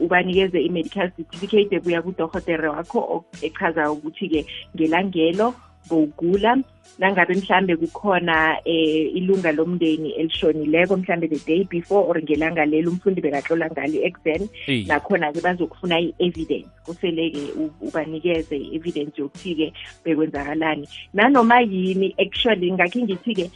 ubanikeze 0.00 0.60
i-medical 0.62 1.10
certificate 1.16 1.76
ebuya 1.76 2.02
kudohotere 2.02 2.68
wakho 2.68 3.24
echazayo 3.42 3.92
ukuthi-ke 3.92 4.46
ngelangelo 4.76 5.54
bowugula 5.88 6.56
nangabe 6.98 7.34
mhlambe 7.34 7.76
kukhona 7.76 8.58
eh 8.64 9.16
ilunga 9.16 9.52
lomndeni 9.52 10.10
elishonileko 10.10 10.96
mhlambe 10.96 11.28
the 11.28 11.38
day 11.46 11.64
before 11.64 12.06
or 12.06 12.22
ngelanga 12.22 12.64
lelo 12.64 12.90
umfundi 12.90 13.20
bekatlola 13.20 13.70
ngalo 13.70 13.98
i-exam 13.98 14.48
nakhona-ke 14.86 15.40
bazokufuna 15.40 16.00
i-evidence. 16.00 16.68
Kusele-ke 16.86 17.42
ubanikeze 17.80 18.56
i-evidence 18.56 19.18
yokuthi-ke 19.18 19.72
bekwenzakalani. 20.04 20.88
Nanoma 21.14 21.60
yini 21.60 22.14
actually 22.18 22.72
ngakhe 22.72 23.02
ngithi-ke 23.02 23.50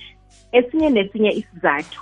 esinye 0.53 0.91
nesinye 0.91 1.31
isizathu 1.33 2.01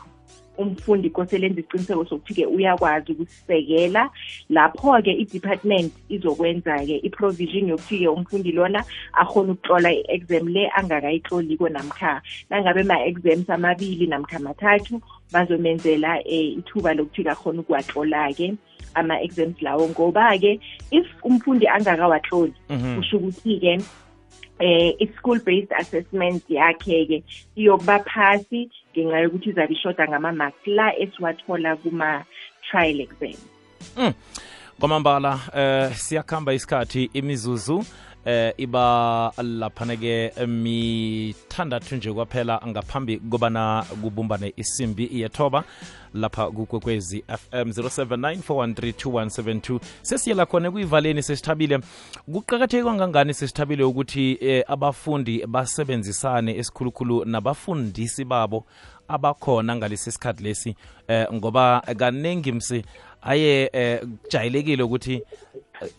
umfundi 0.58 1.10
kosele 1.10 1.46
enza 1.46 1.60
isiqiniseko 1.60 2.04
sokuthi-ke 2.04 2.46
uyakwazi 2.46 3.12
ukusisekela 3.12 4.10
lapho-ke 4.50 5.12
i-department 5.12 5.92
izokwenza-ke 6.08 6.96
i-provision 7.06 7.68
yokuthi-ke 7.68 8.08
umfundi 8.08 8.52
lona 8.52 8.84
akhona 9.12 9.52
ukutlola 9.52 9.92
i-exam 9.92 10.48
le 10.48 10.70
angakayitloliko 10.76 11.68
namkha 11.68 12.22
nangabe 12.50 12.82
ma-exams 12.82 13.50
amabili 13.50 14.06
namkha 14.06 14.38
mathathu 14.38 15.00
bazomenzela 15.32 16.20
um 16.24 16.58
ithuba 16.58 16.94
lokuthi-ke 16.94 17.30
akhona 17.30 17.60
ukuwatlola-ke 17.60 18.54
ama-exams 18.94 19.62
lawo 19.62 19.88
ngoba-ke 19.88 20.60
if 20.90 21.06
umfundi 21.22 21.68
angakawatloli 21.68 22.54
Mhm. 22.70 22.96
kusho 22.96 23.16
ukuthi-ke 23.16 23.80
eh 24.58 24.94
i-school 25.00 25.38
based 25.44 25.72
assessment 25.72 26.42
yakhe-ke 26.48 27.22
iyokuba 27.56 27.98
phasi 28.08 28.70
ngenxa 28.96 29.18
yokuthi 29.18 29.50
izabe 29.50 29.74
ishoda 29.74 30.08
ngama-marks 30.08 30.66
la 30.66 30.96
esiwathola 30.98 31.76
kuma-trial 31.76 33.00
exam. 33.00 33.36
Kwamambala 34.80 35.40
eh 35.54 35.92
siyakhamba 35.92 36.52
isikhathi 36.52 37.10
imizuzu 37.12 37.84
eh 38.26 38.54
iba 38.56 39.32
laphana-ke 39.42 40.32
mithandathu 40.46 41.96
nje 41.96 42.12
kwaphela 42.12 42.62
ngaphambi 42.66 43.18
kobana 43.18 43.84
kubumbane 44.02 44.52
isimbi 44.56 45.10
yethoba. 45.12 45.64
Lapha 46.14 46.50
kukwekwezi 46.50 47.24
fm 47.28 47.68
0794132172 47.68 49.80
sesiyela 50.02 50.46
khona 50.46 50.70
kuyivaleni 50.70 51.22
sesithabile. 51.22 51.80
Kuqakatheke 52.32 52.84
kangangani 52.84 53.34
sesithabile 53.34 53.84
ukuthi 53.84 54.38
eh, 54.40 54.64
abafundi 54.68 55.46
basebenzisane 55.46 56.56
esikhulukhulu 56.56 57.24
nabafundisi 57.24 58.24
babo 58.24 58.66
abakhona 59.08 59.76
ngalesi 59.76 60.12
sikhathi 60.12 60.42
lesi? 60.42 60.76
Eh, 61.08 61.26
ngoba 61.32 61.80
kaningi 61.80 62.52
msi 62.52 62.84
aye 63.22 63.70
eh, 63.72 64.00
kujayelekile 64.22 64.82
ukuthi 64.82 65.22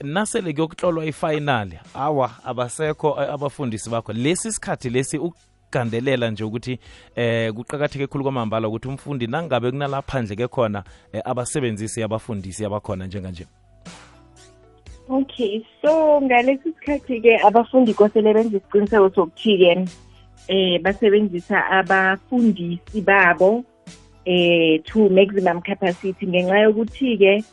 nasele 0.04 0.54
kuyokuhlolwa 0.54 1.06
ifayinali 1.06 1.80
awa 1.94 2.32
abasekho 2.44 3.18
eh, 3.22 3.34
abafundisi 3.34 3.90
bakho. 3.90 4.13
Lesi 4.13 4.52
sikhathi 4.52 4.90
lesi 4.90 5.18
ukugandelela 5.18 6.32
nje 6.32 6.44
ukuthi 6.44 6.80
eh 7.16 7.54
kuqakatheke 7.54 8.08
khulu 8.08 8.24
kwamambala 8.24 8.68
ukuthi 8.68 8.88
umfundi 8.88 9.28
nangabe 9.28 9.72
kunalaphandle 9.72 10.36
ke 10.36 10.48
khona 10.48 10.84
eh, 11.13 11.22
abasebenzisi 11.26 12.04
abafundisi 12.04 12.66
abakhona 12.66 13.08
njenganje. 13.08 13.46
Okay 15.10 15.66
so 15.82 16.22
ngalesi 16.22 16.74
sikhathi-ke 16.74 17.40
abafundi 17.40 17.94
kosele 17.94 18.34
benze 18.34 18.58
isiqiniseko 18.58 19.10
sokuthi-ke 19.10 19.88
eh 20.48 20.82
basebenzisa 20.82 21.66
abafundisi 21.70 23.02
babo 23.02 23.63
eh 24.26 24.82
to 24.84 25.10
maximum 25.10 25.62
capacity. 25.62 26.28
Ngenxa 26.28 26.60
yokuthi-ke 26.60 27.44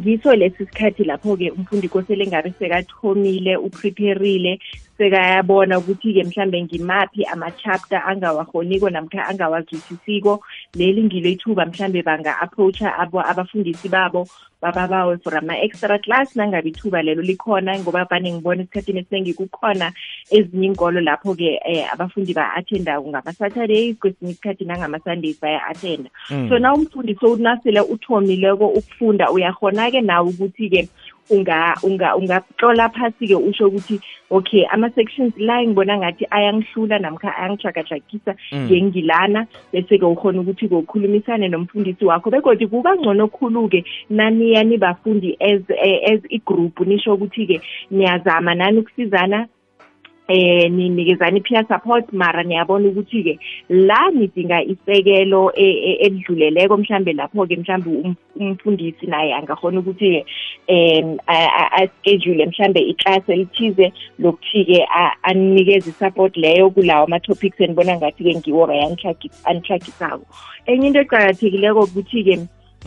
ngiso 0.00 0.34
lesi 0.34 0.66
sikhathi 0.66 1.04
lapho-ke 1.04 1.50
umfundi 1.56 1.88
kosele 1.88 2.26
ngabe 2.26 2.50
sekathomile 2.58 3.56
upreparile 3.56 4.52
sekayabona 4.98 5.78
ukuthi-ke 5.78 6.24
mhlambe 6.24 6.62
ngimaphi 6.62 7.24
ama-chapter 7.24 8.02
angawahoniko 8.06 8.90
namkha 8.90 9.28
angawazwisisiko 9.28 10.44
leli 10.74 11.02
ngilo 11.04 11.28
ithuba 11.30 11.66
mhlambe 11.66 12.02
banga-approacha 12.02 12.98
abo 12.98 13.20
abafundisi 13.20 13.88
babo 13.88 14.28
bababawe 14.62 15.18
for 15.22 15.36
ama-extra 15.36 15.98
class. 15.98 16.28
Nangabe 16.34 16.68
ithuba 16.68 17.02
lelo 17.02 17.22
likhona 17.22 17.78
ngoba 17.78 18.04
vane 18.04 18.32
ngibona 18.32 18.62
esikhathini 18.62 19.00
esiningi 19.00 19.34
kukhona 19.34 19.92
ezinye 20.30 20.66
inkolo 20.66 21.00
lapho-ke 21.00 21.60
eh, 21.66 21.92
abafundi 21.92 22.32
ba-attenda 22.34 23.00
ngama-saturdays 23.00 23.98
kwesinye 23.98 24.32
isikhathi 24.32 24.64
nangama-sundays 24.64 25.40
baya-attenda. 25.42 26.10
Mm. 26.30 26.48
so 26.48 26.58
na 26.58 26.74
umfundi 26.74 27.16
so 27.20 27.36
nasele 27.36 27.80
uthomileko 27.80 28.66
ukufunda 28.66 29.30
uyakhona-ke 29.30 30.00
nawe 30.00 30.28
ukuthi-ke 30.28 30.88
unga 31.30 31.76
unga 31.82 32.16
ungaplola 32.16 32.88
phasi-ke 32.88 33.34
usho 33.36 33.66
ukuthi 33.68 34.00
okay 34.30 34.66
ama-sections 34.70 35.32
la 35.36 35.62
ngibona 35.62 35.98
ngathi 35.98 36.26
ayangihlula 36.30 36.98
namkha 36.98 37.36
ayangijagajakisa 37.36 38.34
Mm. 38.52 38.66
ngengilana 38.66 39.46
bese-ke 39.72 40.04
ukhona 40.04 40.40
ukuthi-ke 40.40 40.74
ukhulumisane 40.74 41.48
nomfundisi 41.48 42.04
wakho 42.04 42.30
begodi 42.30 42.66
kuba 42.66 42.96
ngcono 42.96 43.28
khulu-ke 43.28 43.84
naniya 44.10 44.64
nibafundi 44.64 45.36
as 45.40 45.62
eh, 45.70 46.12
as 46.12 46.20
igroup 46.28 46.80
nisho 46.80 47.14
ukuthi-ke 47.14 47.60
niyazama 47.90 48.54
nani 48.54 48.78
ukusizana 48.78 49.46
eh 50.32 50.70
ninikezana 50.70 51.36
i-peer 51.36 51.64
support 51.68 52.12
mara 52.12 52.42
niyabona 52.42 52.88
ukuthi-ke 52.88 53.34
la 53.68 54.00
nidinga 54.14 54.62
isekelo 54.72 55.52
e- 55.54 55.80
e- 55.90 55.98
elidluleleko 56.06 56.76
mhlambe 56.76 57.12
lapho-ke 57.12 57.56
mhlambe 57.56 57.90
um- 57.90 58.14
umfundisi 58.36 59.06
naye 59.06 59.34
angakhona 59.34 59.80
ukuthi-ke 59.80 60.24
um 60.74 61.18
aschedule 61.80 62.46
mhlambe 62.46 62.80
iklasi 62.80 63.32
elithize 63.32 63.92
lokuthi-ke 64.18 64.78
a- 64.84 65.16
anikeze 65.22 65.90
i-support 65.90 66.36
leyo 66.36 66.70
kulawo 66.70 67.04
ama-topics 67.04 67.60
enibona 67.60 67.96
ngathi-ke 67.96 68.38
ngiwo-ke 68.38 69.16
anitragisako 69.44 70.26
enye 70.66 70.86
into 70.86 71.00
eqakathekileko 71.00 71.80
ukuthi-ke 71.80 72.38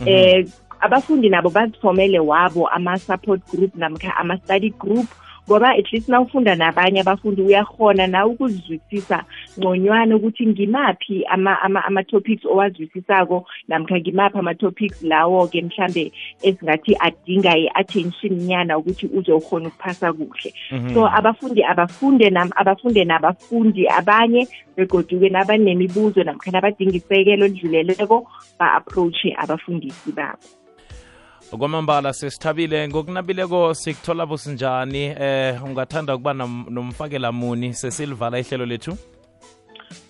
eh 0.06 0.46
abafundi 0.80 1.28
nabo 1.28 1.50
bazifomele 1.50 2.18
wabo 2.18 2.68
ama-support 2.68 3.40
group 3.50 3.72
namkha 3.76 4.16
ama-study 4.16 4.70
group. 4.70 5.06
Ngoba 5.48 5.68
at 5.74 5.92
least 5.92 6.08
na 6.08 6.20
ufunda 6.20 6.54
nabanye 6.54 7.00
abafundi 7.00 7.42
uyahona 7.42 8.06
na 8.06 8.26
ukuzizwisisa 8.26 9.24
ngconywana 9.58 10.16
ukuthi 10.16 10.46
ngimaphi 10.46 11.24
ama- 11.24 11.62
ama- 11.62 11.84
ama-topics 11.84 12.44
owazwisisako 12.44 13.46
namkha 13.68 13.98
ngimaphi 14.00 14.38
ama-topics 14.38 15.02
lawo-ke 15.02 15.62
mhlambe 15.62 16.12
esingathi 16.42 16.96
adinga 17.00 17.56
i-attention 17.58 18.32
nyana 18.34 18.78
ukuthi 18.78 19.06
uzokhona 19.06 19.68
ukuphasa 19.68 20.12
kuhle. 20.12 20.52
So 20.94 21.06
abafundi 21.08 21.64
abafunde 21.64 22.30
nam 22.30 22.50
abafunde 22.56 23.04
nabafundi 23.04 23.88
abanye 23.88 24.48
begoduke 24.76 25.28
nabanemibuzo 25.28 26.24
namkha 26.24 26.50
nabadinga 26.50 26.96
isekelo 26.96 27.46
elidluleleko 27.46 28.26
ba-approache 28.58 29.34
abafundisi 29.38 30.12
babo. 30.12 30.38
Kwamambala 31.50 32.12
sesithabile. 32.12 32.88
Ngokunabileko 32.88 33.74
sikuthola 33.74 34.26
businjani? 34.26 35.04
Eh 35.20 35.64
ungathanda 35.64 36.14
ukuba 36.14 36.32
nom- 36.32 36.70
nomfakela 36.70 37.32
muni? 37.32 37.74
Sesilivala 37.74 38.38
ihlelo 38.38 38.66
lethu? 38.66 38.96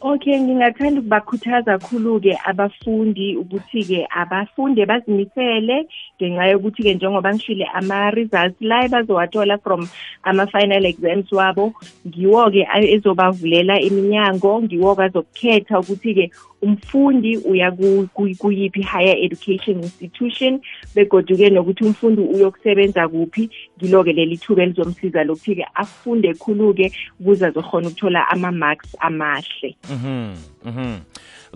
Okay 0.01 0.39
ngingathanda 0.41 1.01
ukubakhuthaza 1.01 1.79
kakhulu-ke 1.79 2.37
abafundi 2.45 3.37
ukuthi-ke 3.37 4.07
abafunde 4.11 4.87
bazimisele 4.87 5.89
ngenxa 6.21 6.47
yokuthi-ke 6.53 6.95
njengoba 6.95 7.35
ngishile 7.35 7.65
ama-results 7.75 8.61
la 8.61 8.89
bazowathola 8.89 9.59
from 9.59 9.89
ama-final 10.23 10.85
exams 10.87 11.33
wabo 11.33 11.73
ngiwo-ke 12.07 12.67
a- 12.69 12.81
ezobavulela 12.95 13.81
iminyango 13.81 14.63
ngiwo-ke 14.63 15.03
azokukhetha 15.03 15.81
ukuthi-ke 15.81 16.31
umfundi 16.63 17.37
uya 17.39 17.71
ku- 17.71 18.09
ku- 18.15 18.37
kuyiphi 18.39 18.83
higher 18.83 19.17
education 19.25 19.77
institution 19.81 20.61
begoduke 20.95 21.51
nokuthi 21.51 21.85
umfundi 21.85 22.21
uyokusebenza 22.23 23.09
kuphi. 23.09 23.49
Ngilo-ke 23.79 24.13
leli 24.13 24.37
thuba 24.39 24.63
elizomsiza 24.63 25.25
lokuthi-ke 25.25 25.65
afunde 25.75 26.35
khulu-ke 26.35 26.93
ukuze 27.21 27.47
azokhona 27.47 27.89
ukuthola 27.89 28.29
ama-marks 28.29 28.97
amahle. 29.01 29.77
Mhm. 29.91 30.35
Mhm. 30.65 30.99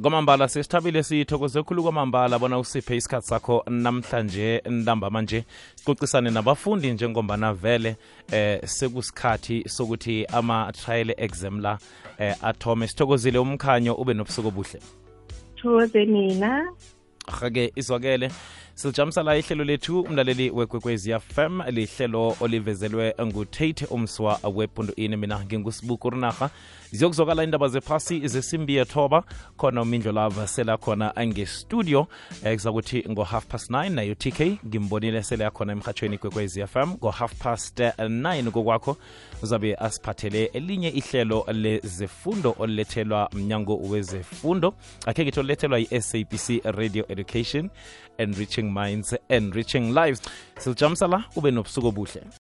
Kwamambala 0.02 0.48
sesithabile 0.48 1.02
sithokoze 1.02 1.62
khulu 1.62 1.82
kwamambala 1.82 2.38
bona 2.38 2.58
usiphe 2.58 2.96
isikhathi 2.96 3.26
sakho 3.26 3.64
namhlanje 3.68 4.62
ntambama 4.66 5.22
nje 5.22 5.44
sicocisane 5.74 6.30
nabafundi 6.30 6.92
njengombana 6.92 7.52
vele 7.54 7.96
eh 8.32 8.60
sekusikhathi 8.64 9.68
sokuthi 9.68 10.26
ama-trial 10.26 11.14
exam 11.16 11.60
la 11.60 11.78
eh 12.18 12.34
athome. 12.42 12.88
Sithokozile 12.88 13.38
umkhanyo 13.38 13.94
ube 13.94 14.14
nobusuku 14.14 14.48
obuhle. 14.48 14.80
Thokoze 15.56 16.04
nina. 16.04 16.72
Hake 17.40 17.72
izwakele. 17.76 18.30
Silijamisa 18.74 19.22
la 19.22 19.36
ihlelo 19.36 19.64
lethu 19.64 20.00
umlaleli 20.00 20.50
wekwekwezi 20.50 21.14
fm 21.20 21.60
lihlelo 21.70 22.36
olivezelwe 22.40 23.14
ngutate 23.26 23.86
umswa 23.86 24.38
wepunto 24.54 24.92
ini. 24.96 25.16
Mina 25.16 25.44
ngingusibuku 25.44 26.10
rinarha 26.10 26.50
ziyokuzokala 26.92 27.44
indaba 27.44 27.68
zephasi 27.68 28.28
zesimbi 28.28 28.74
yethoba. 28.74 29.22
Khona 29.56 29.82
umindlo 29.82 30.12
lava 30.12 30.46
sela 30.46 30.76
khona 30.76 31.12
ngestudio. 31.26 32.06
Kuzakuthi 32.42 33.04
ngo-half 33.08 33.46
past 33.46 33.70
9 33.70 33.90
nayo 33.90 34.14
tk 34.14 34.40
ngimbonile 34.66 35.22
sele 35.22 35.44
yakhona 35.44 35.72
emhatshweni 35.72 36.18
kwekwezi 36.18 36.66
fm 36.66 36.90
ngo-half 36.92 37.34
past 37.34 37.80
eh, 37.80 37.92
9 37.98 38.50
kokwakho 38.50 38.96
uzabe 39.42 39.74
asiphathele 39.74 40.44
elinye 40.44 40.88
ihlelo 40.88 41.46
lezefundo 41.52 42.54
olulethelwa 42.58 43.30
mnyango 43.32 43.76
wezefundo. 43.76 44.74
Akhe 45.06 45.22
ngithi 45.24 45.40
olulethelwa 45.40 45.78
yi-sabc 45.78 46.60
radio 46.64 47.04
education 47.08 47.70
enriching 48.20 48.72
minds 48.72 49.14
enriching 49.28 49.94
lives. 49.94 50.22
Silijamisa 50.58 51.06
la 51.06 51.24
ube 51.36 51.50
nobusuku 51.50 51.86
obuhle 51.86 52.22